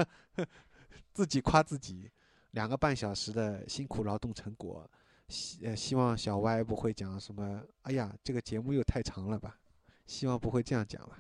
[1.13, 2.11] 自己夸自己，
[2.53, 4.89] 两个半小时的辛苦劳动成果，
[5.29, 9.59] 希呃希望小歪不会讲什么，哎呀，这个节目又太长了吧，
[10.07, 11.19] 希望不会这样讲吧。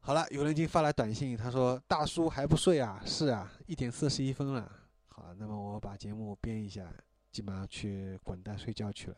[0.00, 3.02] 好了，有人已经发来短信，他说大叔还不睡啊？
[3.04, 4.70] 是啊，一点四十一分了。
[5.08, 6.90] 好，那么我把节目编一下，
[7.30, 9.16] 基本上去滚蛋睡觉去了。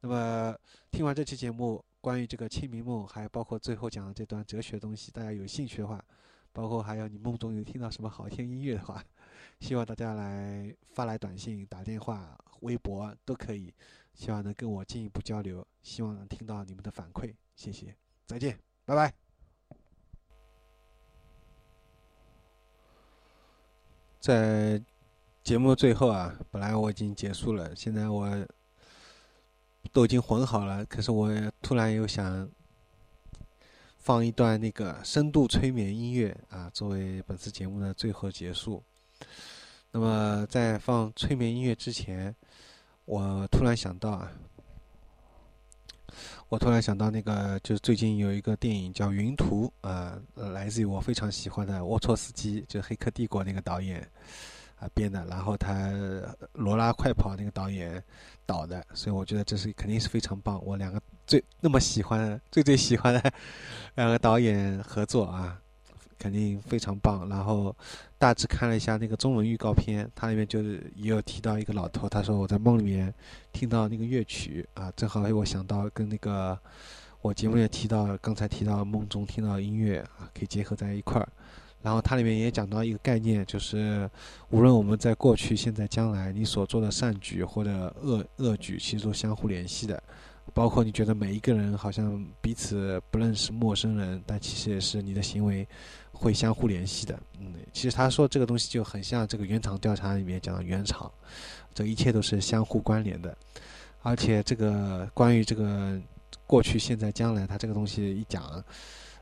[0.00, 0.54] 那么
[0.90, 6.02] 听完这期节目，关于这个清明梦，还包括最后讲的这段哲学东西，大家有兴趣的话，
[6.52, 9.04] 包括还有你梦中有听到什么好听音乐的话，
[9.60, 13.72] 希望大家来发来短信、打电话、微博都可以，
[14.12, 19.14] 希望能跟我进一步交流，希望能听到你们的反馈，谢谢，再见，拜拜。
[24.20, 24.82] 在
[25.42, 28.46] 节目最后啊，本来我已经结束了，现在我
[29.92, 32.50] 都已经混好了，可是我突然又想
[33.98, 38.82] 放一段那个深度催眠音乐啊，作为本次节目的最后结束。
[39.92, 42.34] 那么在放催眠音乐之前，
[43.04, 44.32] 我突然想到啊，
[46.48, 54.08] 我突然想到那个，就是最近有一个电影叫《云图》啊，来自于我非常喜欢的沃措斯基，就是《黑客帝国》那个导演。
[54.76, 55.92] 啊编的，然后他
[56.54, 58.02] 罗拉快跑那个导演
[58.44, 60.60] 导的，所以我觉得这是肯定是非常棒。
[60.64, 63.32] 我两个最那么喜欢、最最喜欢的
[63.94, 65.62] 两个导演合作啊，
[66.24, 67.28] 肯定非常棒。
[67.28, 67.76] 然后
[68.16, 73.12] 大致看了一下那个中文预告片，它里面就是也有提到一个老头，他说我在梦里面
[73.52, 76.58] 听到那个乐曲啊，正好我想到跟那个
[77.20, 81.28] 我节目也提到，刚才提到梦中听到音乐啊，可以结合在一块儿。
[81.82, 84.08] 然后它里面也讲到一个概念，就是
[84.48, 90.02] 无论我们在过去、现在、将来，你所做的善举或者恶恶举，其实都相互联系的。
[90.52, 95.66] 包括你觉得每一个人好像彼此不认识陌生人，但其实也是你的行为
[96.24, 97.20] 会相互联系的。
[97.38, 101.12] 嗯，其实他说这个东西就很像这个原厂调查里面讲的原厂，
[101.74, 103.36] 这一切都是相互关联的。
[104.02, 106.00] 而且这个关于这个
[106.46, 108.64] 过去、现在、将来，他这个东西一讲。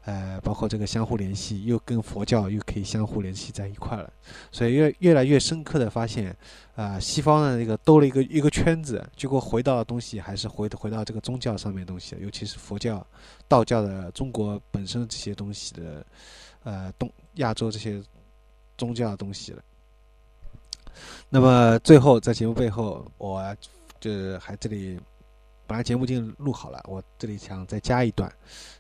[0.05, 4.13] 呃，包括这个相互联系，又跟佛教又可以相互联系在一块了，
[4.51, 6.37] 所以越越来越深刻的发现，
[6.75, 13.07] 啊，西方的那个兜了一个一个圈子，结果回到的东西还是回回到这个宗教上面东西，尤其是佛教、
[13.47, 16.05] 道教的中国本身这些东西的，
[16.65, 18.03] 呃，东亚洲这些
[18.77, 19.63] 宗教的东西了。
[21.29, 23.57] 那么最后在节目背后，我
[24.01, 24.99] 就还这里。
[25.65, 28.31] 本来节目已经录好了，我这里想再加一段，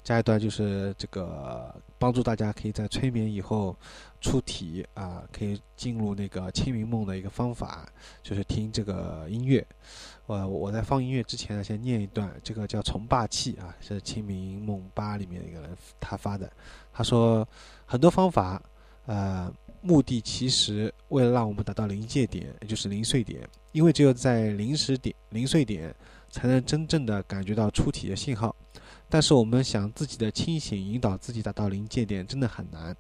[0.03, 3.75] 加一段就是这个帮助大家可以在催眠以后
[4.21, 7.89] 出体啊，可以进入那个清明梦的一个方法，
[8.23, 9.67] 就是听这个音乐。
[10.27, 16.51] 我我在放音乐之前呢，先念一段，这个叫从霸气啊，是清明梦八里面一个人他发的，
[16.93, 17.47] 他说
[17.87, 18.63] 很多方法，
[19.07, 23.41] 呃，目的其实为了让我们达到临界点，也就是零碎点，
[23.73, 25.95] 因为只有在临时点零碎点。
[26.35, 28.57] 才能真正的感觉到出体的信号，
[29.07, 32.97] 但是我们想自己的清醒引导自己达到临界点真的很难，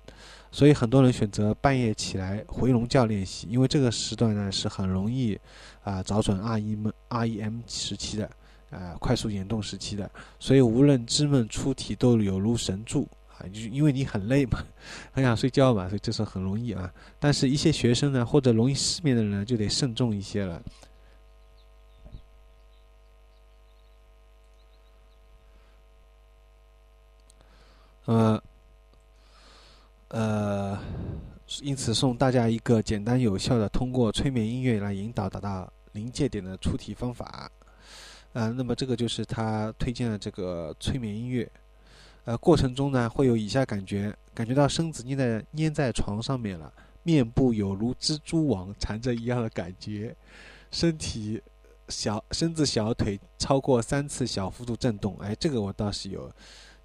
[0.51, 5.40] 所以很多人选择半夜起来回笼觉练习，因为这个时段呢是很容易
[5.82, 8.30] 啊找准 REM REM 时期的
[8.68, 13.09] 啊快速眼动时期的，所以无论知梦出体都有如神助，
[13.49, 14.64] 就是因为你很累嘛，
[15.12, 16.93] 很想睡觉嘛，所以这时候很容易啊。
[17.18, 20.62] 但是，一些学生呢或者容易失眠的人呢就得慎重一些了。
[28.05, 28.43] 呃，
[30.09, 30.78] 呃，
[31.62, 37.51] 因此送大家一个简单有效的通过催眠音乐来引导达到临界点的出题方法。
[38.32, 41.49] 呃，那么这个就是他推荐的这个催眠音乐。
[42.24, 50.16] 呃，过程中呢会有以下感觉：感觉到身子粘在粘在床上面了，面部有如蜘蛛网缠着一样的感觉，
[50.70, 51.42] 身体
[51.88, 55.16] 小身子小腿超过三次小幅度震动。
[55.18, 56.30] 哎，这个我倒是有。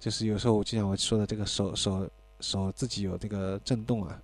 [0.00, 2.08] 就是有时候我就像我说的这个手手
[2.38, 4.16] 手自己有这个震动啊，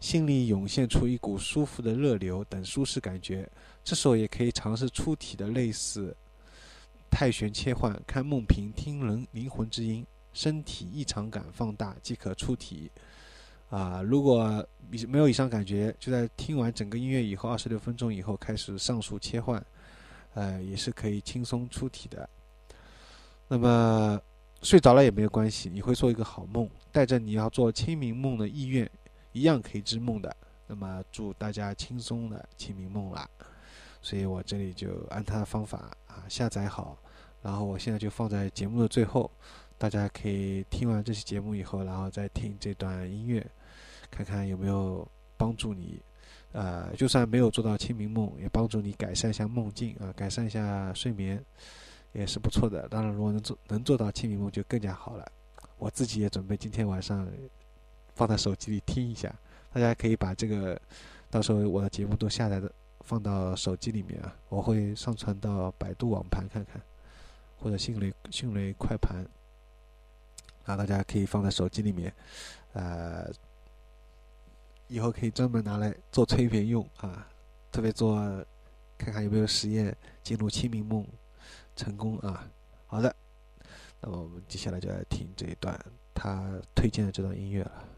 [0.00, 3.48] 心里涌现出一股舒服的热流等舒适感觉，
[3.84, 6.16] 这时候也可以尝试出体的类似
[7.08, 12.90] 太旋切换，看梦屏听人灵魂之音，身体异常感放大即可出体。
[13.70, 14.66] 啊，如果
[15.08, 19.64] 没有以上感觉，就在听完整个音乐以后二十六分钟以后开始上述切换，
[20.34, 22.28] 呃，也是可以轻松出体的。
[23.48, 24.20] 那么。
[24.64, 28.88] 睡着了也没有关系，你会做一个好梦，带着你要做清明梦的意愿，
[29.32, 30.36] 一样可以织梦的。
[30.68, 33.28] 那么祝大家轻松的清明梦啦！
[34.00, 36.96] 所以我这里就按他的方法啊下载好，
[37.42, 39.28] 然后我现在就放在节目的最后，
[39.82, 43.44] 大家可以听完这期节目以后，然后再听这段音乐。
[44.12, 45.04] 看看有没有
[45.36, 46.00] 帮助你。
[46.52, 51.44] 呃，就算没有做到清明梦，也帮助你改善一下梦境啊，改善一下睡眠，
[52.12, 52.86] 也是不错的。
[52.90, 55.26] 当然，如果能做能做到清明梦，就更加好了。
[55.78, 57.26] 我自己也准备今天晚上
[58.14, 59.34] 放在手机里听一下，
[59.72, 60.80] 大家可以把这个
[61.28, 66.80] 到时候我的节目都下载的放到手机里面啊，我会上传到百度网盘看看，
[67.58, 69.26] 或者迅雷迅雷快盘，
[70.64, 72.12] 啊，大家可以放在手机里面，
[72.72, 73.30] 呃。
[74.88, 77.26] 以后可以专门拿来做催眠用啊，
[77.70, 78.14] 特别做
[78.98, 81.06] 看看有没有实验进入清明梦
[81.74, 82.46] 成功啊。
[82.84, 83.16] 好的，
[84.02, 85.82] 那么我们接下来就来听这一段
[86.12, 87.88] 他推荐的这段音乐了。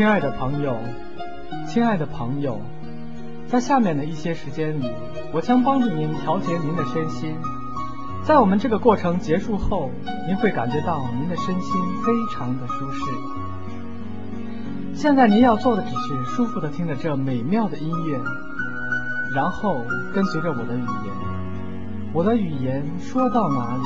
[0.00, 0.78] 亲爱的朋友，
[1.68, 2.58] 亲爱的朋友，
[3.48, 4.90] 在下面的一些时间里，
[5.30, 7.36] 我将帮助您调节您的身心。
[8.22, 9.90] 在我们这个过程结束后，
[10.26, 13.10] 您会感觉到您的身心非常的舒适。
[14.94, 18.18] 现在您要做的只是舒服的听着这美妙的音乐，
[19.34, 19.84] 然后
[20.14, 21.14] 跟随着我的语言。
[22.14, 23.82] 我的语言说到哪里，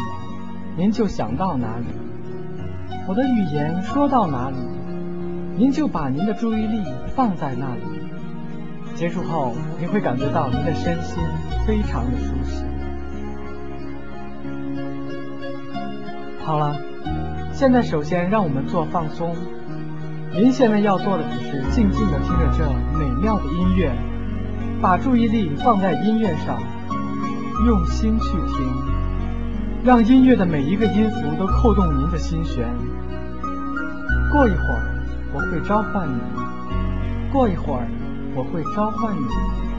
[0.76, 1.86] 您就想到哪里。
[3.08, 4.56] 我的语言说到哪里。
[5.56, 6.82] 您就把您的注意力
[7.14, 7.82] 放在那里，
[8.96, 11.22] 结束后您会感觉到您的身心
[11.64, 12.64] 非常的舒适。
[16.44, 16.76] 好了，
[17.52, 19.36] 现在首先让我们做放松。
[20.32, 23.92] 您现在要做的只是静静的听着这美妙的音乐，
[24.82, 26.60] 把注意力放在音乐上，
[27.64, 28.66] 用心去听，
[29.84, 32.68] 让音乐的每一个音符都扣动您的心弦。
[34.32, 34.83] 过一会儿。
[35.34, 36.20] 我会召唤你，
[37.32, 37.88] 过一会儿
[38.36, 39.73] 我会召唤你。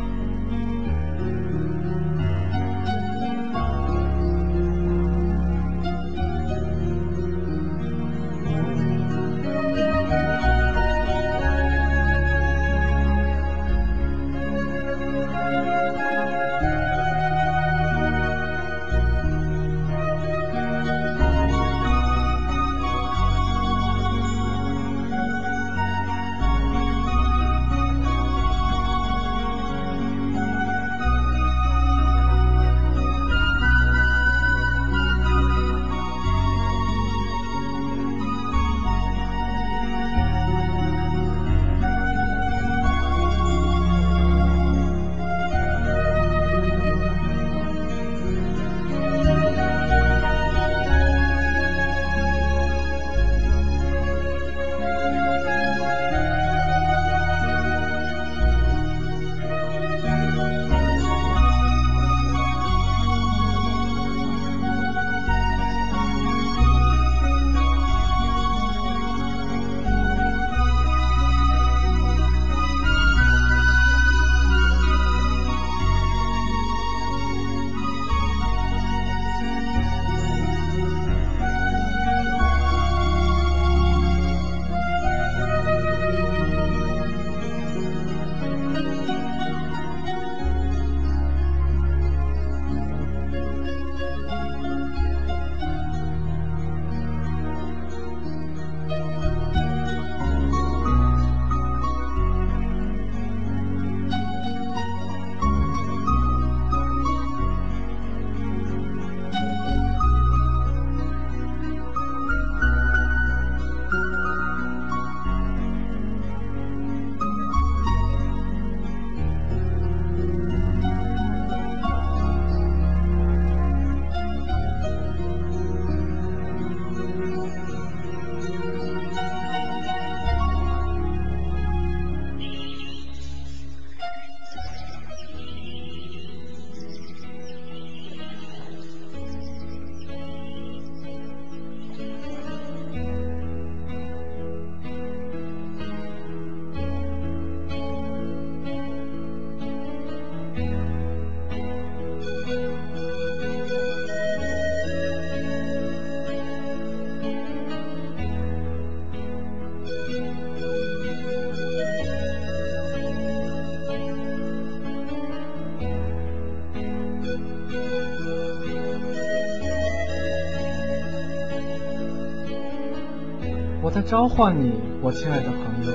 [173.96, 175.94] 在召唤你，我亲爱的朋友。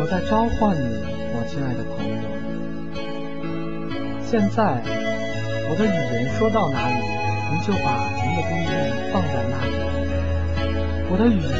[0.00, 0.98] 我在召唤你，
[1.30, 2.14] 我亲爱的朋友。
[4.26, 4.82] 现在，
[5.70, 6.94] 我的语言说到哪里，
[7.52, 9.78] 您就把您的注意力放在那里。
[11.08, 11.54] 我的语言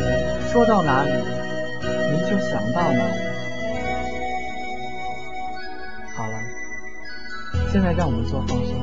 [0.51, 1.13] 说到哪里，
[2.11, 3.23] 您就想到哪里。
[6.17, 6.35] 好了，
[7.71, 8.75] 现在让我们做放松。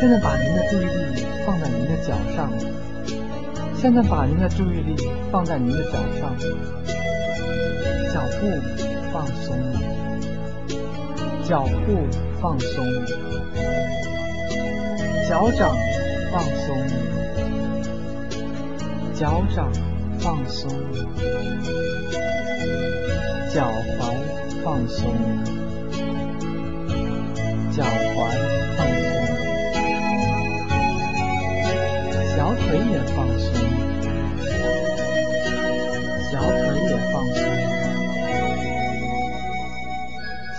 [0.00, 0.84] 现在把您的注意
[1.14, 2.50] 力放在您的脚上。
[3.80, 4.94] 现在把您的注意力
[5.32, 6.36] 放在您的脚上，
[8.12, 8.46] 脚步
[9.10, 9.80] 放松了，
[11.42, 12.06] 脚步
[12.42, 13.06] 放松了，
[15.26, 15.74] 脚掌
[16.30, 16.92] 放松了，
[19.14, 19.72] 脚掌
[20.18, 20.98] 放松了，
[23.50, 23.64] 脚
[23.98, 24.00] 踝
[24.62, 25.49] 放松了，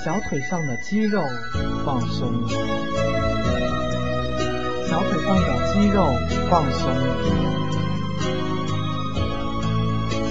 [0.04, 1.22] 小腿上的肌肉
[1.86, 2.34] 放松，
[4.90, 6.12] 小腿上的肌肉
[6.50, 6.90] 放松，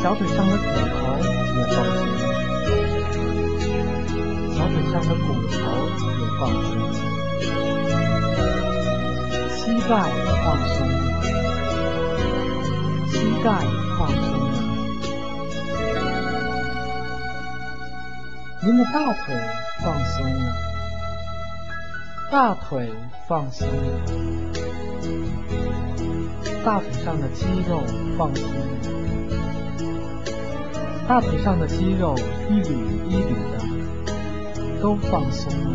[0.02, 1.06] 小腿上的骨头
[1.54, 1.98] 也放松，
[4.56, 5.56] 小腿上的骨头
[6.18, 6.68] 也放松，
[9.50, 9.90] 膝盖
[10.44, 10.76] 放松，
[13.06, 13.14] 膝
[13.44, 13.46] 盖
[13.96, 14.39] 放松。
[18.62, 19.34] 您的大腿
[19.82, 20.52] 放松了，
[22.30, 22.90] 大腿
[23.26, 23.72] 放松了，
[26.62, 27.82] 大腿上的肌肉
[28.18, 28.56] 放松了，
[31.08, 32.14] 大腿上的肌肉
[32.50, 32.74] 一缕
[33.08, 33.58] 一缕的
[34.82, 35.70] 都放松了。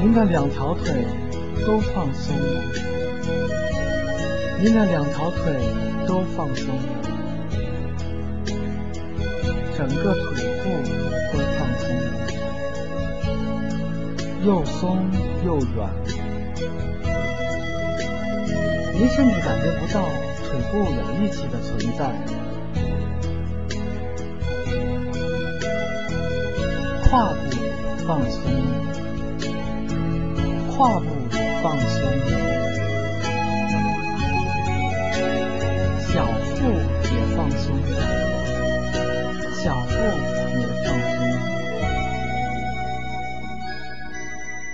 [0.00, 1.04] 您的两条腿
[1.66, 2.62] 都放松了，
[4.62, 5.58] 您的两条腿
[6.06, 6.82] 都放松了。
[9.76, 10.24] 整个腿
[10.62, 10.64] 部
[11.32, 12.04] 都放松了，
[14.42, 15.10] 又松
[15.44, 15.90] 又软。
[18.94, 20.08] 您甚至感觉不到
[20.42, 22.00] 腿部有力气的存在。
[27.10, 27.34] 胯部
[28.06, 28.40] 放松，
[30.70, 31.04] 胯部
[31.62, 32.00] 放松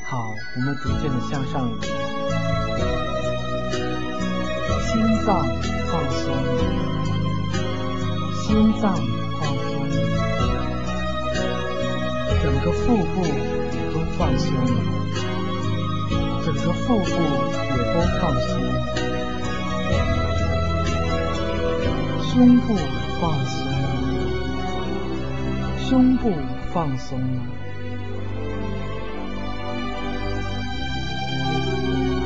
[0.05, 1.73] 好，我们逐渐的向上移。
[4.85, 5.29] 心脏
[5.87, 6.23] 放松，
[8.43, 8.83] 心脏
[9.41, 9.73] 放松，
[12.43, 13.17] 整个腹部
[13.95, 14.53] 都放松，
[16.45, 17.11] 整个腹部
[17.71, 18.51] 也都放松，
[22.29, 22.77] 胸部
[23.19, 23.72] 放松。
[25.93, 26.33] 胸部
[26.73, 27.21] 放松。
[27.21, 27.43] 了，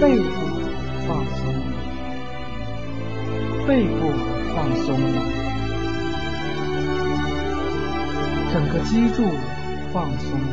[0.00, 0.24] 背部
[1.08, 1.52] 放松。
[1.52, 1.62] 了，
[3.66, 4.12] 背部
[4.54, 4.94] 放松。
[5.00, 5.18] 了，
[8.52, 9.24] 整个脊柱
[9.92, 10.38] 放松。
[10.38, 10.46] 了，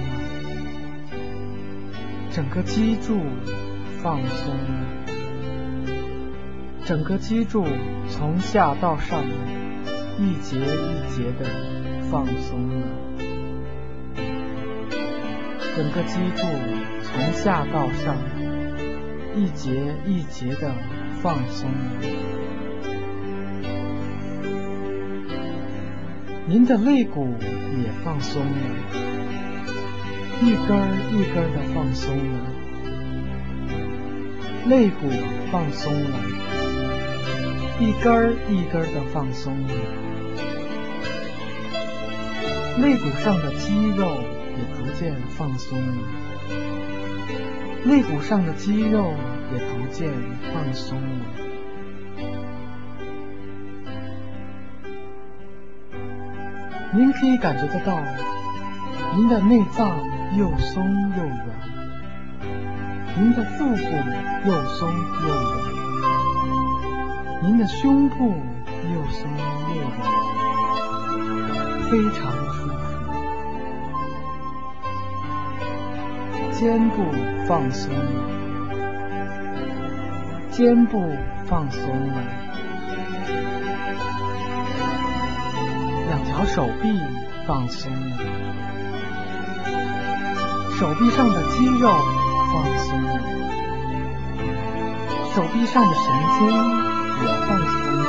[2.31, 3.21] 整个脊柱
[4.01, 4.55] 放松。
[4.55, 4.87] 了，
[6.83, 7.67] 整个脊柱
[8.09, 9.23] 从下到上
[10.17, 11.45] 一节一节的
[12.09, 12.72] 放松。
[15.75, 16.45] 整个脊柱
[17.01, 18.15] 从下到上，
[19.35, 19.71] 一节
[20.05, 20.71] 一节的
[21.19, 21.67] 放松。
[26.45, 28.49] 您的肋骨也放松了，
[30.43, 30.77] 一根
[31.11, 32.39] 一根的放松了。
[34.67, 35.09] 肋骨
[35.51, 36.19] 放松了，
[37.79, 39.73] 一根一根的放松了。
[42.79, 44.23] 肋骨上的肌肉。
[44.65, 45.79] 逐渐放松，
[47.85, 49.13] 肋骨上的肌肉
[49.53, 50.13] 也逐渐
[50.53, 50.99] 放松。
[50.99, 51.05] 了。
[56.95, 57.99] 您可以感觉得到，
[59.15, 59.97] 您的内脏
[60.37, 60.83] 又松
[61.17, 61.39] 又软，
[63.17, 63.75] 您的腹部
[64.45, 65.73] 又松又软，
[67.41, 68.35] 您的胸部
[68.93, 69.27] 又松
[69.75, 70.01] 又软，
[71.89, 72.21] 非常
[72.53, 72.62] 舒
[76.63, 77.03] 肩部
[77.45, 77.99] 放松了，
[80.49, 81.13] 肩部
[81.45, 82.23] 放松了，
[86.07, 86.97] 两条手臂
[87.45, 88.15] 放松了，
[90.79, 91.89] 手臂上的肌肉
[92.53, 93.19] 放松了，
[95.35, 96.05] 手臂上的神
[96.39, 98.07] 经也放松了，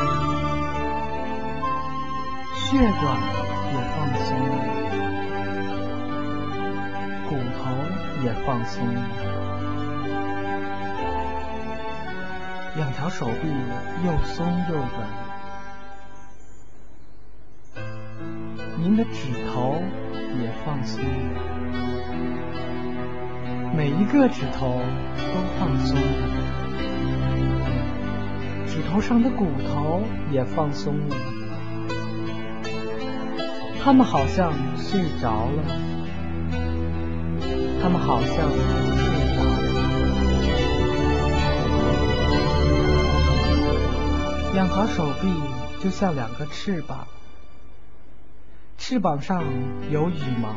[2.55, 3.05] 血管
[8.25, 9.03] 也放松了，
[12.75, 13.49] 两条手臂
[14.07, 14.89] 又松又软。
[18.79, 19.83] 您的指头
[20.41, 21.09] 也放松了，
[23.77, 24.81] 每一个指头
[25.18, 26.03] 都放松了，
[28.66, 30.03] 指头上的骨头
[30.33, 31.16] 也放松了，
[33.83, 35.62] 他们好像睡着了，
[37.85, 38.39] 他们好像睡
[39.37, 39.68] 着了，
[44.55, 45.28] 两条手臂
[45.80, 47.07] 就像两个翅膀。
[48.78, 49.45] 翅膀上
[49.91, 50.55] 有羽毛，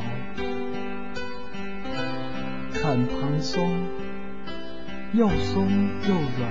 [2.72, 3.86] 很蓬松，
[5.12, 5.68] 又松
[6.08, 6.50] 又软。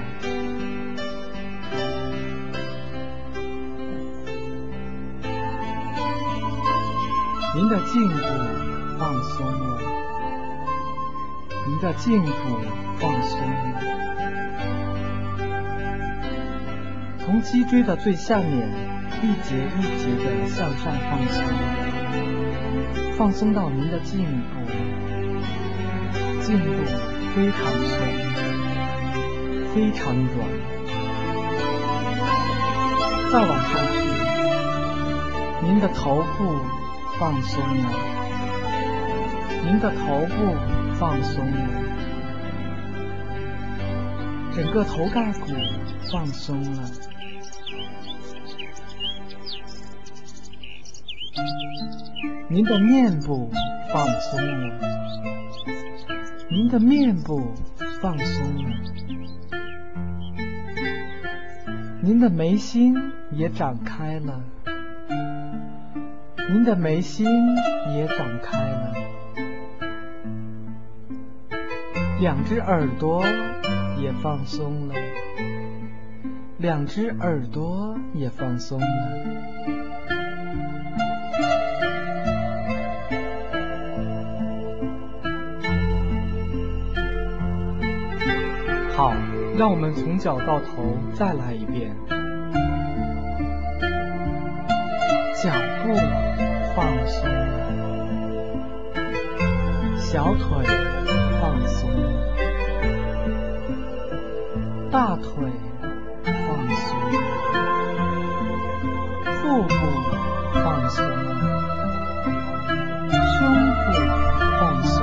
[7.54, 8.18] 您的颈部
[8.98, 9.80] 放松了，
[11.66, 12.30] 您的颈部
[12.98, 13.40] 放松，
[17.18, 18.96] 从脊椎的最下面。
[19.22, 21.42] 一节一节的向上放松，
[23.16, 24.60] 放松到您的颈部，
[26.42, 26.66] 颈部
[27.34, 27.96] 非常松，
[29.74, 30.36] 非常软。
[33.32, 33.98] 再往上去，
[35.66, 36.60] 您的头部
[37.18, 37.88] 放松了，
[39.64, 40.54] 您的头部
[40.98, 41.68] 放松了，
[44.54, 45.52] 整个头盖骨
[46.10, 46.82] 放松了。
[52.48, 53.50] 您的面部
[53.92, 54.78] 放松了，
[56.48, 57.52] 您的面部
[58.00, 58.70] 放松了，
[62.00, 62.94] 您的眉心
[63.32, 64.42] 也展开了，
[66.48, 67.26] 您的眉心
[67.94, 68.85] 也展开了，
[72.18, 73.22] 两只耳朵
[73.98, 74.94] 也放松了，
[76.56, 78.86] 两只耳朵也放松了。
[88.94, 89.12] 好，
[89.58, 91.94] 让我们从脚到头再来一遍。
[95.34, 95.52] 脚
[95.84, 95.94] 步
[96.74, 97.68] 放松了，
[99.98, 100.64] 小腿
[104.96, 105.28] 大腿
[106.24, 106.32] 放
[106.74, 106.96] 松。
[109.42, 109.74] 腹部
[110.54, 111.04] 放松。
[113.28, 113.38] 胸
[113.76, 113.92] 部
[114.58, 114.94] 放松。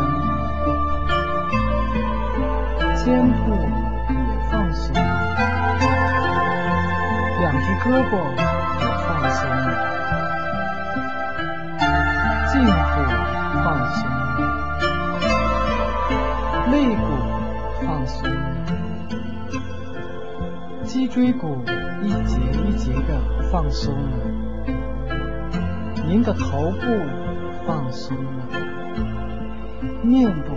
[2.96, 3.06] 肩
[3.44, 3.46] 部
[4.10, 4.18] 也
[4.50, 4.96] 放松。
[7.40, 8.43] 两只胳膊
[21.14, 21.62] 椎骨
[22.02, 24.18] 一节一节的放松了，
[26.08, 26.88] 您的头部
[27.68, 28.48] 放松了，
[30.02, 30.56] 面部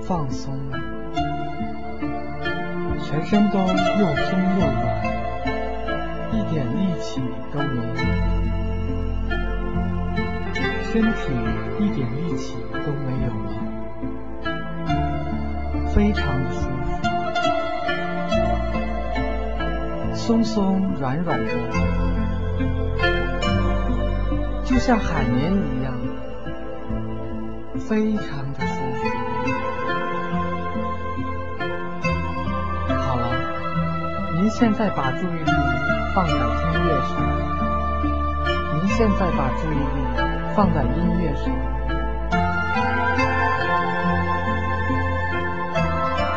[0.00, 0.78] 放松了，
[3.02, 4.70] 全身都又松又软。
[6.34, 7.20] 一点力气
[7.52, 7.94] 都没有，
[10.84, 11.32] 身体
[11.80, 13.50] 一点力气都没有了，
[15.88, 16.69] 非常的
[20.30, 21.50] 松松软软的，
[24.62, 25.92] 就像海绵一样，
[27.80, 29.00] 非常的舒服。
[32.94, 33.26] 好了，
[34.36, 35.50] 您现在把注意力。
[36.14, 36.38] 放在音
[36.86, 37.10] 乐上，
[38.74, 39.82] 您现在把注意力
[40.54, 41.44] 放在音乐上，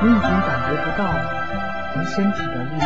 [0.01, 1.01] 您已经感觉不到
[1.95, 2.85] 您身体的力气，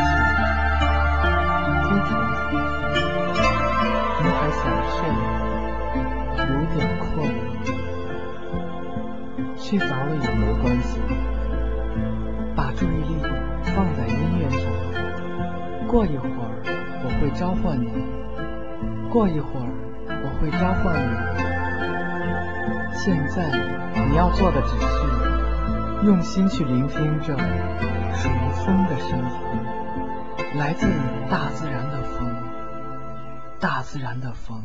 [9.67, 11.01] 睡着了也没关系，
[12.55, 13.17] 把注意力
[13.75, 14.61] 放在音乐上，
[15.89, 16.31] 过一会儿。
[17.03, 17.91] 我会召唤你，
[19.11, 19.67] 过一会儿
[20.07, 21.09] 我会召唤你。
[22.95, 23.51] 现在
[24.09, 27.37] 你要做的只是用心去聆听着
[28.15, 29.25] 属于风的声音，
[30.57, 30.87] 来自
[31.29, 32.25] 大自然的风，
[33.59, 34.63] 大自然的风。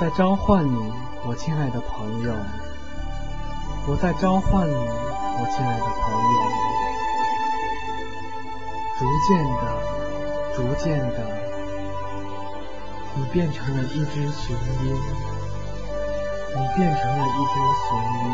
[0.00, 0.92] 在召唤你，
[1.26, 2.32] 我亲爱的朋友。
[3.88, 6.40] 我在召唤你，我亲爱的朋友。
[8.96, 9.62] 逐渐的，
[10.54, 11.18] 逐渐的，
[13.16, 14.94] 你变成了一只雄鹰，
[16.54, 18.24] 你变成了一只雄鹰。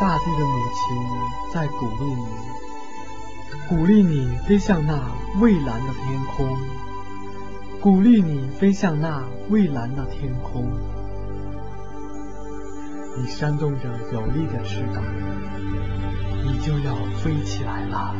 [0.00, 0.80] 大地的母亲
[1.52, 2.24] 在鼓励你，
[3.68, 4.98] 鼓励你飞向那
[5.38, 6.56] 蔚蓝的天空。
[7.82, 10.70] 鼓励你飞向那蔚蓝的天空，
[13.16, 15.02] 你扇动着有力的翅膀，
[16.44, 18.14] 你就要飞起来了，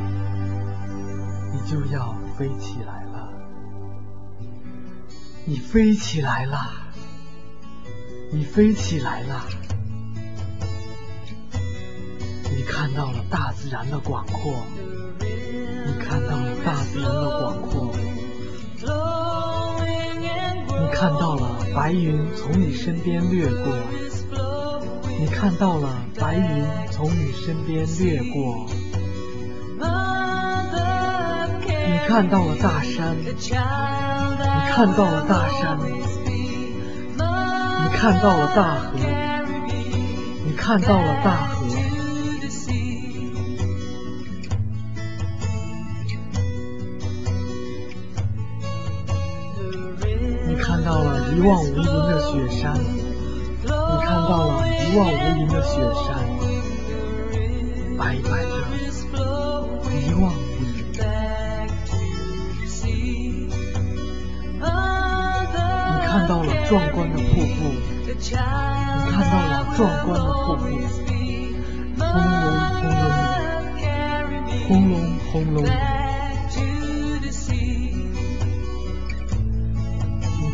[1.52, 3.28] 你就要飞起来了，
[5.44, 6.56] 你飞起来了，
[8.32, 9.44] 你飞起来了，
[12.56, 14.54] 你看到了大自然的广阔，
[21.74, 23.72] 白云从你身边掠过，
[25.18, 28.66] 你看到了白云从你身边掠过，
[31.86, 33.30] 你看到了大山，你
[34.70, 35.92] 看到了大山，你
[37.96, 38.98] 看到了大河，
[40.44, 41.59] 你看到了大河。
[51.40, 53.68] 一望无垠的雪山，你
[54.04, 56.04] 看到了一望无垠的雪山，
[57.96, 58.52] 白白的，
[60.06, 60.36] 一望无
[60.92, 61.00] 垠。
[65.96, 67.72] 你看到了壮观的瀑布，
[68.04, 68.12] 你
[69.10, 70.60] 看到了壮观的瀑布，
[74.68, 74.92] 轰隆
[75.32, 75.89] 轰隆的，轰隆轰隆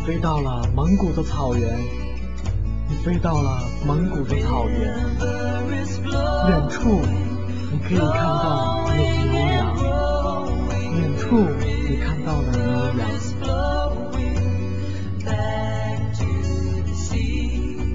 [0.07, 1.77] 飞到了蒙古的草原，
[2.87, 4.79] 你飞到了蒙古的草原，
[6.47, 7.01] 远处
[7.73, 9.03] 你可以看到牛
[9.35, 9.75] 羊，
[10.95, 12.63] 远处你看到了牛
[12.97, 13.05] 羊。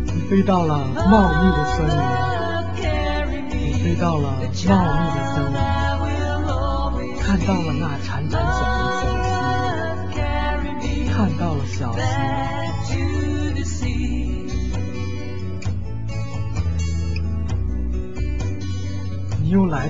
[0.04, 1.96] 你飞到了茂密的森林，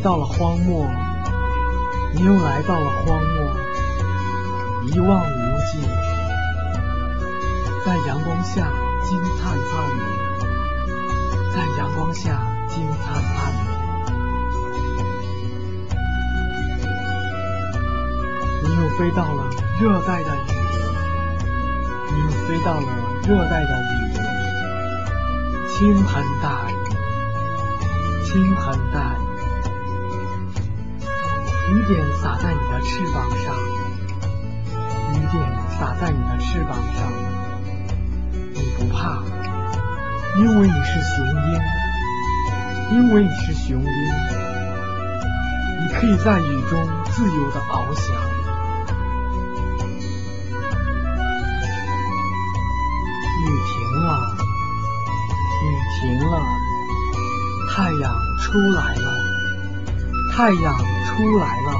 [0.02, 0.84] 到了荒漠，
[2.12, 3.52] 你又来到了荒漠，
[4.90, 5.30] 一望无
[5.70, 5.78] 际，
[7.86, 8.66] 在阳光下
[9.04, 10.02] 金灿灿的，
[11.54, 13.60] 在阳光下金灿灿的，
[18.64, 19.48] 你又飞到了
[19.80, 20.82] 热带的雨林。
[22.10, 22.88] 你又飞到了
[23.22, 24.20] 热带的雨林，
[25.68, 26.10] 倾盆
[26.42, 26.74] 大雨，
[28.24, 29.31] 倾盆大雨，
[31.70, 33.54] 雨点洒在你的翅膀上，
[35.14, 37.12] 雨点洒在你的翅膀上，
[38.52, 39.22] 你不怕，
[40.36, 41.60] 因为你是雄鹰，
[42.92, 43.86] 因为你是雄鹰，
[45.80, 48.14] 你可以在雨中自由的翱翔。
[53.38, 54.08] 雨停了，
[55.62, 55.64] 雨
[56.00, 56.32] 停了，
[57.70, 58.02] 太阳
[58.40, 59.11] 出来了，
[60.42, 60.76] 太阳
[61.06, 61.70] 出来了。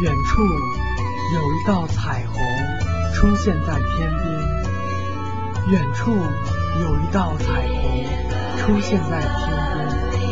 [0.00, 2.40] 远处有一道彩虹
[3.12, 8.06] 出现在天边，远处有一道彩虹
[8.58, 9.28] 出现在天
[10.12, 10.22] 边，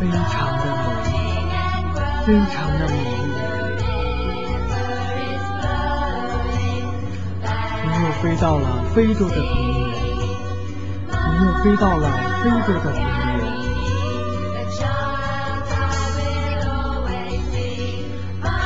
[0.00, 0.64] 非常的
[1.04, 1.14] 美丽，
[2.26, 3.06] 非常的美丽。
[7.84, 9.40] 你又飞到了非洲的平
[9.78, 9.94] 原。
[11.30, 12.10] 你又飞到了
[12.42, 13.00] 非洲的平
[13.38, 13.40] 原，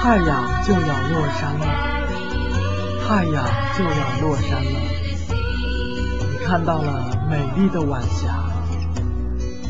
[0.07, 1.67] 太阳就要落山了，
[3.09, 3.45] 太阳
[3.77, 3.91] 就要
[4.21, 4.71] 落山了。
[6.31, 8.45] 你看到了美丽的晚霞，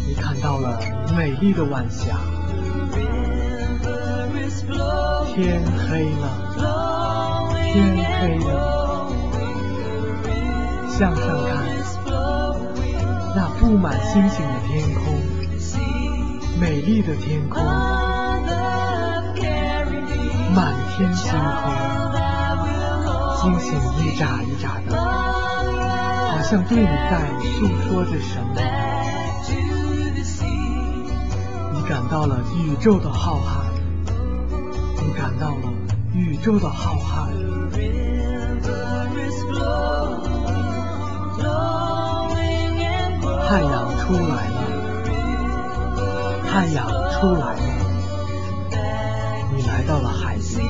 [0.07, 0.79] 你看到了
[1.17, 2.19] 美丽的晚霞。
[5.35, 9.09] 天黑了，天黑了，
[10.87, 11.65] 向上看。
[13.35, 15.19] 那布满星星的天空，
[16.61, 17.65] 美丽的天空，
[20.97, 21.39] 天星空，
[23.37, 28.49] 星星一眨一眨的，好像对你在诉说着什么。
[31.75, 33.67] 你感到了宇宙的浩瀚，
[35.05, 35.69] 你感到了
[36.15, 37.29] 宇宙的浩瀚。
[43.47, 44.59] 太阳出来了，
[46.51, 47.76] 太阳出来了。
[49.87, 50.67] 到了海边，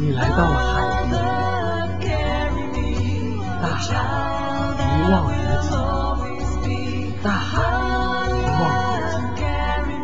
[0.00, 1.14] 你来到了海边，
[3.62, 3.86] 大海
[4.98, 5.30] 一望无
[6.64, 6.68] 际，
[7.22, 7.62] 大海
[8.28, 8.60] 一望
[8.98, 9.06] 无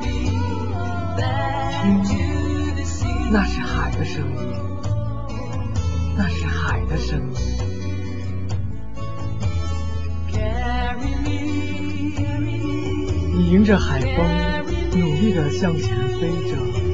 [0.00, 0.06] 际，
[2.04, 2.08] 听，
[3.32, 4.38] 那是海的声音，
[6.16, 7.36] 那是海的声音。
[13.34, 14.14] 你迎着海风，
[15.00, 16.85] 努力地向前飞着。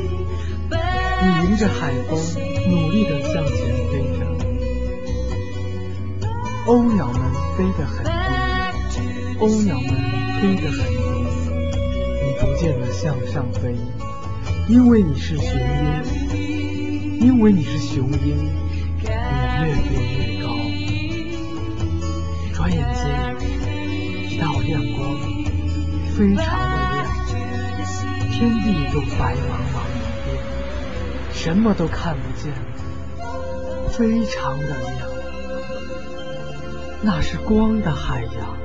[1.22, 2.18] 你迎着海风，
[2.68, 3.56] 努力地向前
[3.92, 4.20] 飞着。
[6.66, 7.20] 鸥鸟们
[7.56, 8.10] 飞得很低，
[9.38, 9.88] 鸥鸟们
[10.40, 10.92] 飞得很低。
[12.24, 13.76] 你逐渐地向上飞，
[14.68, 15.46] 因为你是雄
[16.34, 18.50] 鹰，因为你是雄鹰，
[18.98, 20.46] 你越飞越高。
[22.52, 23.02] 转眼间，
[24.28, 25.00] 一道亮光。
[26.14, 26.44] 非常的
[26.92, 27.06] 亮，
[28.32, 29.38] 天地都白茫
[29.72, 29.76] 茫，
[31.44, 32.52] 什么都看不见，
[33.90, 35.10] 非常的亮，
[37.02, 38.56] 那是光的海洋，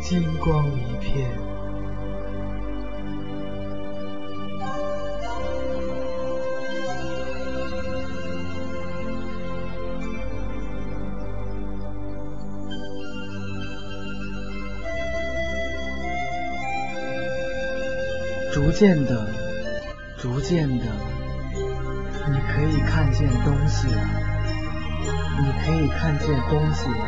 [0.00, 1.28] 金光一片。
[18.50, 19.28] 逐渐的，
[20.16, 20.86] 逐渐的，
[22.26, 24.00] 你可以看见东西了，
[25.40, 27.06] 你可以看见东西了。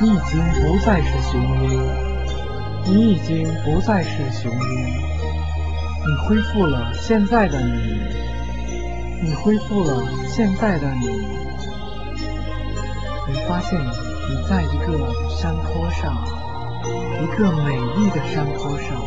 [0.00, 1.40] 你已经不再是雄
[1.70, 1.80] 鹰，
[2.84, 4.58] 你已经不再是雄鹰，
[6.04, 8.00] 你恢复了现在的你，
[9.22, 11.06] 你恢复了现在的你。
[13.28, 16.24] 你发现你在一个山坡上，
[17.22, 19.00] 一个美丽的山坡上。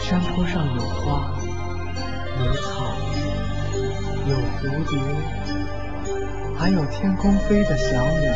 [0.00, 1.34] 山坡上有花，
[2.44, 2.92] 有草，
[4.26, 4.60] 有蝴
[4.90, 4.92] 蝶，
[6.58, 8.32] 还有天空飞的小鸟，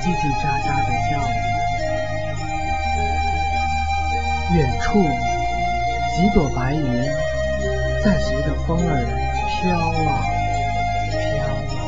[0.00, 1.12] 叽叽喳喳的叫。
[4.54, 5.02] 远处，
[6.14, 6.80] 几朵白云
[8.04, 9.04] 在随着风儿
[9.50, 10.22] 飘啊
[11.10, 11.78] 飘啊，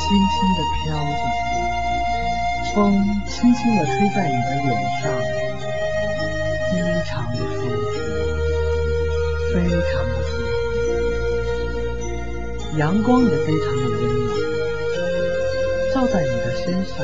[0.00, 1.22] 轻轻地飘着，
[2.74, 2.76] 风
[3.26, 4.68] 轻轻地吹在你的脸
[5.00, 5.04] 上。
[9.68, 10.48] 非常的舒服。
[12.78, 14.32] 阳光也非常的温暖，
[15.92, 16.96] 照在你的身上，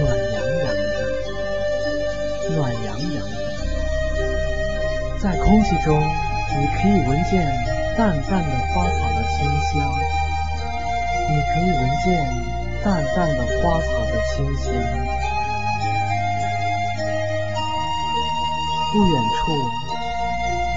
[0.00, 0.94] 暖洋洋的，
[2.56, 3.34] 暖洋洋的。
[5.20, 7.32] 在空气中，你可以闻见
[7.96, 9.36] 淡淡的花草的清
[9.72, 9.74] 香，
[11.30, 12.06] 你可以闻见
[12.84, 14.64] 淡淡的花草的清香。
[18.92, 19.42] 不远处，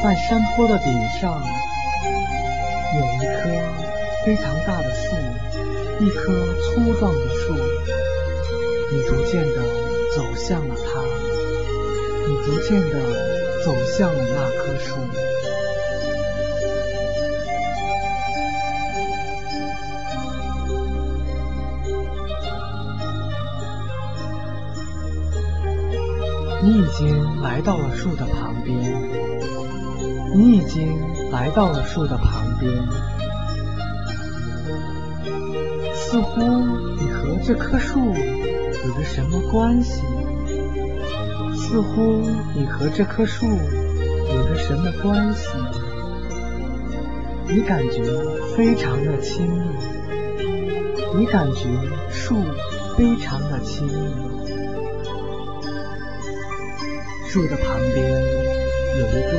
[0.03, 1.41] 在山坡的顶上，
[2.95, 3.49] 有一棵
[4.25, 5.15] 非常大的树，
[5.99, 6.33] 一棵
[6.63, 7.55] 粗壮的树。
[8.89, 9.55] 你逐渐地
[10.15, 11.01] 走向了它，
[12.25, 12.95] 你逐渐地
[13.65, 14.95] 走向了那棵树。
[26.63, 29.26] 你已经来到了树的旁边，
[30.34, 30.99] 你已经
[31.32, 32.71] 来到了树的旁边，
[35.95, 40.03] 似乎你和这棵树有着什么关系？
[41.55, 42.21] 似乎
[42.53, 45.47] 你和这棵树有着什么关系？
[47.49, 48.03] 你感觉
[48.55, 49.57] 非常的亲密，
[51.15, 51.67] 你感觉
[52.11, 52.43] 树
[52.95, 53.93] 非常的亲密。
[57.28, 58.23] 树的旁边
[58.97, 59.29] 有一个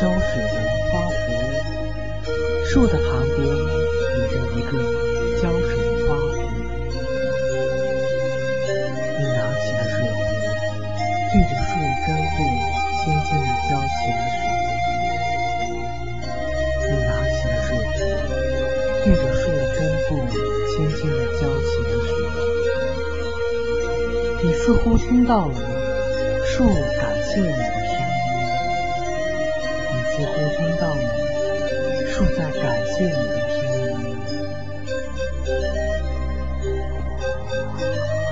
[0.00, 0.54] 浇水的
[0.92, 1.12] 花壶，
[2.66, 4.70] 树的旁边有着一个
[5.42, 6.22] 浇水的花壶。
[9.18, 10.16] 你拿起了水壶，
[11.32, 11.70] 对着树
[12.06, 12.38] 根部
[13.02, 14.40] 轻轻地浇起了水。
[16.86, 18.30] 你拿起了水壶，
[19.04, 19.42] 对着树
[19.74, 20.10] 根部
[20.68, 22.08] 轻轻地浇起了水。
[24.44, 25.54] 你似乎听到了
[26.46, 26.64] 树
[27.00, 27.02] 感。
[27.28, 27.46] 谢你
[32.98, 33.14] 借你的
[33.48, 33.58] 声
[34.10, 34.18] 音。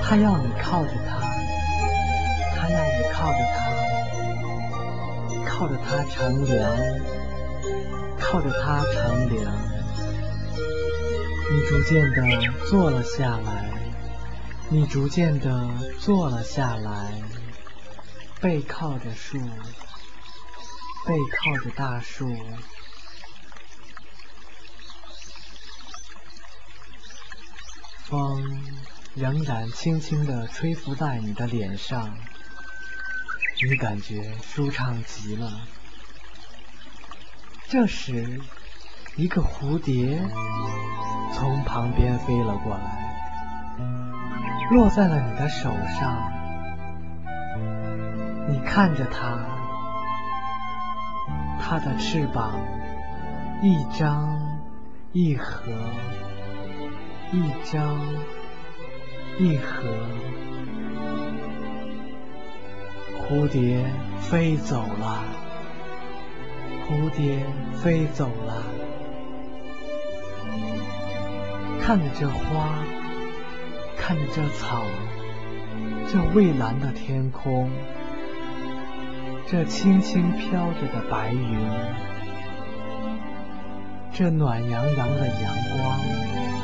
[0.03, 1.19] 他要你靠着他，
[2.53, 3.57] 他要你靠着他，
[5.45, 6.69] 靠着他乘凉，
[8.19, 9.55] 靠着他乘凉。
[11.49, 12.19] 你逐渐地
[12.69, 13.71] 坐了下来，
[14.67, 17.13] 你逐渐的坐了下来，
[18.41, 19.39] 背靠着树，
[21.05, 22.35] 背靠着大树。
[28.05, 28.41] 风
[29.27, 32.13] 仍然轻轻地吹拂在你的脸上，
[33.61, 35.51] 你感觉舒畅极了。
[37.67, 38.39] 这时，
[39.17, 40.17] 一个蝴蝶
[41.33, 43.75] 从旁边飞了过来，
[44.71, 46.31] 落在了你的手上。
[48.47, 49.43] 你看着它，
[51.59, 52.57] 它的翅膀
[53.61, 54.39] 一张
[55.11, 55.73] 一合。
[57.33, 57.99] 一张
[59.39, 59.83] 一合，
[63.21, 63.85] 蝴蝶
[64.19, 65.23] 飞走了，
[66.87, 68.63] 蝴蝶飞走了。
[71.79, 72.83] 看着这花，
[73.95, 74.83] 看着这草，
[76.11, 77.69] 这蔚蓝的天空，
[79.47, 81.59] 这轻轻飘着的白云，
[84.11, 86.56] 这暖洋洋的阳光。